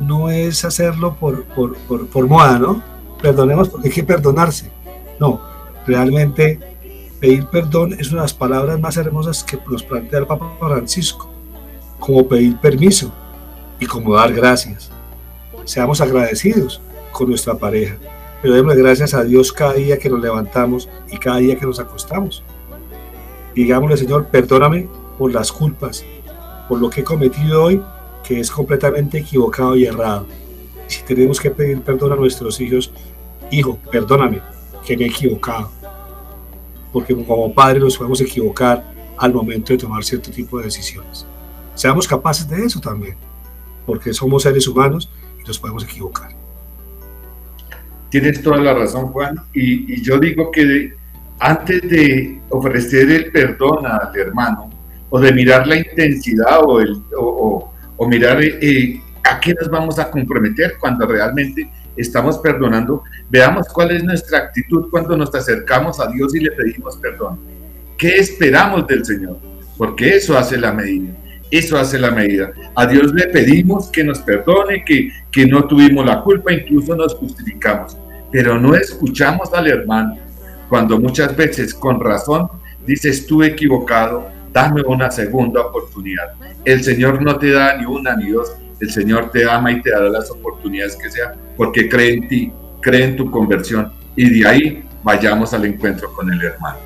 [0.00, 1.76] No es hacerlo por, por,
[2.06, 2.82] por, moda, ¿no?
[3.20, 4.70] Perdonemos porque hay que perdonarse.
[5.18, 5.40] No,
[5.86, 6.60] realmente
[7.20, 11.30] pedir perdón es una de las palabras más hermosas que nos plantea el Papa Francisco,
[11.98, 13.12] como pedir permiso
[13.80, 14.90] y como dar gracias.
[15.64, 16.80] Seamos agradecidos
[17.12, 17.96] con nuestra pareja,
[18.40, 21.80] pero demos gracias a Dios cada día que nos levantamos y cada día que nos
[21.80, 22.42] acostamos.
[23.54, 24.88] Digámosle, Señor, perdóname
[25.18, 26.04] por las culpas,
[26.68, 27.82] por lo que he cometido hoy,
[28.22, 30.26] que es completamente equivocado y errado.
[30.86, 32.92] Si tenemos que pedir perdón a nuestros hijos,
[33.50, 34.40] hijo, perdóname,
[34.86, 35.77] que me he equivocado.
[36.92, 38.84] Porque como padres nos podemos equivocar
[39.16, 41.26] al momento de tomar cierto tipo de decisiones.
[41.74, 43.16] Seamos capaces de eso también,
[43.86, 45.10] porque somos seres humanos
[45.40, 46.30] y nos podemos equivocar.
[48.10, 49.36] Tienes toda la razón, Juan.
[49.52, 50.94] Y, y yo digo que
[51.38, 54.70] antes de ofrecer el perdón al hermano,
[55.10, 59.98] o de mirar la intensidad o, el, o, o, mirar eh, a qué nos vamos
[59.98, 66.06] a comprometer cuando realmente estamos perdonando, veamos cuál es nuestra actitud cuando nos acercamos a
[66.08, 67.38] Dios y le pedimos perdón.
[67.96, 69.38] ¿Qué esperamos del Señor?
[69.76, 71.12] Porque eso hace la medida.
[71.50, 72.52] Eso hace la medida.
[72.74, 77.14] A Dios le pedimos que nos perdone, que, que no tuvimos la culpa, incluso nos
[77.14, 77.96] justificamos.
[78.30, 80.18] Pero no escuchamos al hermano
[80.68, 82.48] cuando muchas veces con razón
[82.86, 86.32] dices tú equivocado, dame una segunda oportunidad.
[86.64, 89.90] El Señor no te da ni una ni dos, el Señor te ama y te
[89.90, 94.48] dará las oportunidades que sea, porque cree en ti, cree en tu conversión y de
[94.48, 96.78] ahí vayamos al encuentro con el hermano.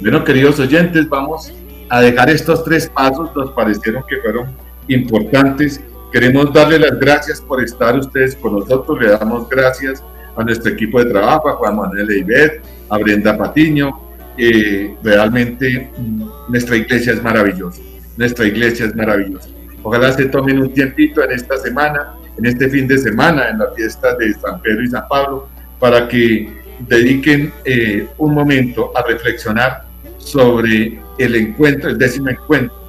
[0.00, 1.52] Bueno, queridos oyentes, vamos
[1.88, 4.56] a dejar estos tres pasos, nos parecieron que fueron
[4.88, 5.80] importantes.
[6.12, 10.02] Queremos darle las gracias por estar ustedes con nosotros, le damos gracias
[10.36, 14.00] a nuestro equipo de trabajo, a Juan Manuel Eibet, a Brenda Patiño,
[14.36, 17.80] eh, realmente mm, nuestra iglesia es maravillosa.
[18.16, 19.48] Nuestra iglesia es maravillosa.
[19.82, 23.70] Ojalá se tomen un tiempito en esta semana, en este fin de semana, en la
[23.72, 29.84] fiesta de San Pedro y San Pablo, para que dediquen eh, un momento a reflexionar
[30.18, 32.82] sobre el encuentro, el décimo encuentro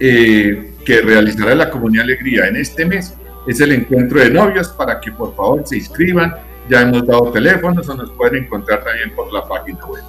[0.00, 3.14] eh, que realizará la Comunidad Alegría en este mes
[3.46, 6.34] es el encuentro de novios para que por favor se inscriban.
[6.68, 10.02] Ya hemos dado teléfonos o nos pueden encontrar también por la página web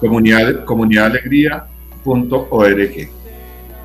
[0.00, 3.08] comunidad, comunidadalegría.org.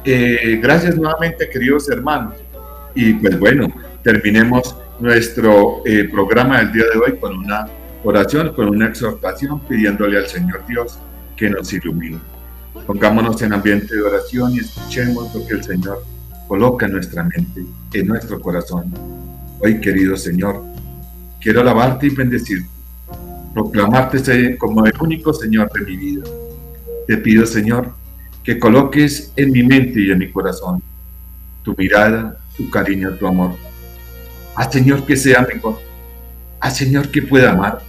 [0.06, 2.36] Eh, gracias nuevamente, queridos hermanos.
[2.96, 3.68] Y pues bueno,
[4.04, 7.68] terminemos nuestro eh, programa del día de hoy con una
[8.04, 11.00] oración, con una exhortación, pidiéndole al Señor Dios
[11.36, 12.20] que nos ilumine.
[12.86, 16.04] Pongámonos en ambiente de oración y escuchemos lo que el Señor
[16.48, 18.92] coloca en nuestra mente, en nuestro corazón.
[19.60, 20.64] Hoy, querido Señor,
[21.40, 22.79] quiero alabarte y bendecirte
[23.54, 26.24] proclamarte como el único Señor de mi vida.
[27.08, 27.94] Te pido, Señor,
[28.44, 30.82] que coloques en mi mente y en mi corazón
[31.64, 33.56] tu mirada, tu cariño, tu amor.
[34.56, 35.80] Haz, Señor, que sea mejor.
[36.60, 37.82] Haz, Señor, que pueda amar.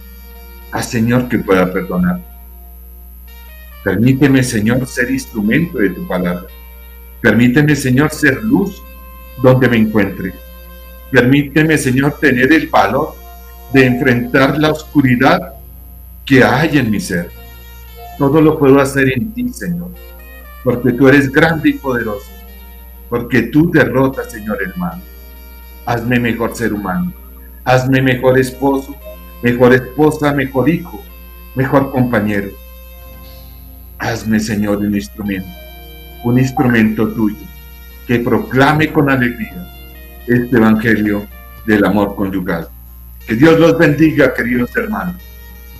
[0.71, 2.21] Haz, Señor, que pueda perdonar.
[3.83, 6.47] Permíteme, Señor, ser instrumento de tu palabra.
[7.21, 8.81] Permíteme, Señor, ser luz
[9.41, 10.33] donde me encuentre.
[11.11, 13.15] Permíteme, Señor, tener el valor
[13.73, 15.53] de enfrentar la oscuridad
[16.25, 17.29] que hay en mi ser.
[18.17, 19.91] Todo lo puedo hacer en ti, Señor,
[20.63, 22.31] porque tú eres grande y poderoso,
[23.09, 25.01] porque tú derrotas, Señor, mal.
[25.85, 27.11] Hazme mejor ser humano,
[27.63, 28.95] hazme mejor esposo,
[29.41, 31.03] mejor esposa, mejor hijo,
[31.55, 32.49] mejor compañero.
[33.97, 35.49] Hazme, Señor, un instrumento,
[36.23, 37.45] un instrumento tuyo,
[38.07, 39.67] que proclame con alegría
[40.27, 41.25] este Evangelio
[41.65, 42.67] del amor conyugal.
[43.27, 45.15] Que Dios los bendiga, queridos hermanos.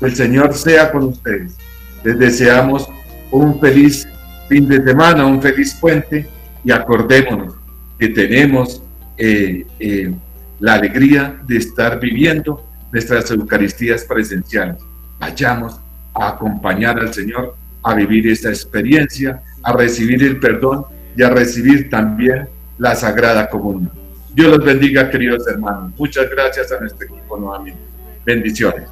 [0.02, 1.56] El Señor sea con ustedes.
[2.04, 2.88] Les deseamos
[3.30, 4.08] un feliz
[4.50, 6.28] fin de semana, un feliz puente
[6.64, 7.56] y acordémonos
[7.98, 8.84] que tenemos
[9.18, 10.14] eh, eh,
[10.60, 14.78] la alegría de estar viviendo nuestras Eucaristías presenciales.
[15.20, 15.80] Vayamos
[16.14, 20.86] a acompañar al Señor a vivir esta experiencia, a recibir el perdón
[21.16, 24.01] y a recibir también la Sagrada Comunión.
[24.34, 25.92] Dios los bendiga, queridos hermanos.
[25.98, 27.82] Muchas gracias a nuestro equipo nuevamente.
[28.26, 28.88] Bendiciones.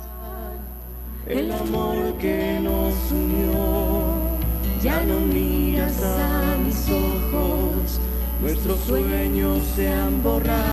[1.28, 4.38] El amor que nos unió,
[4.82, 8.02] ya no miras a mis ojos,
[8.42, 10.60] nuestros sueños se han borrado.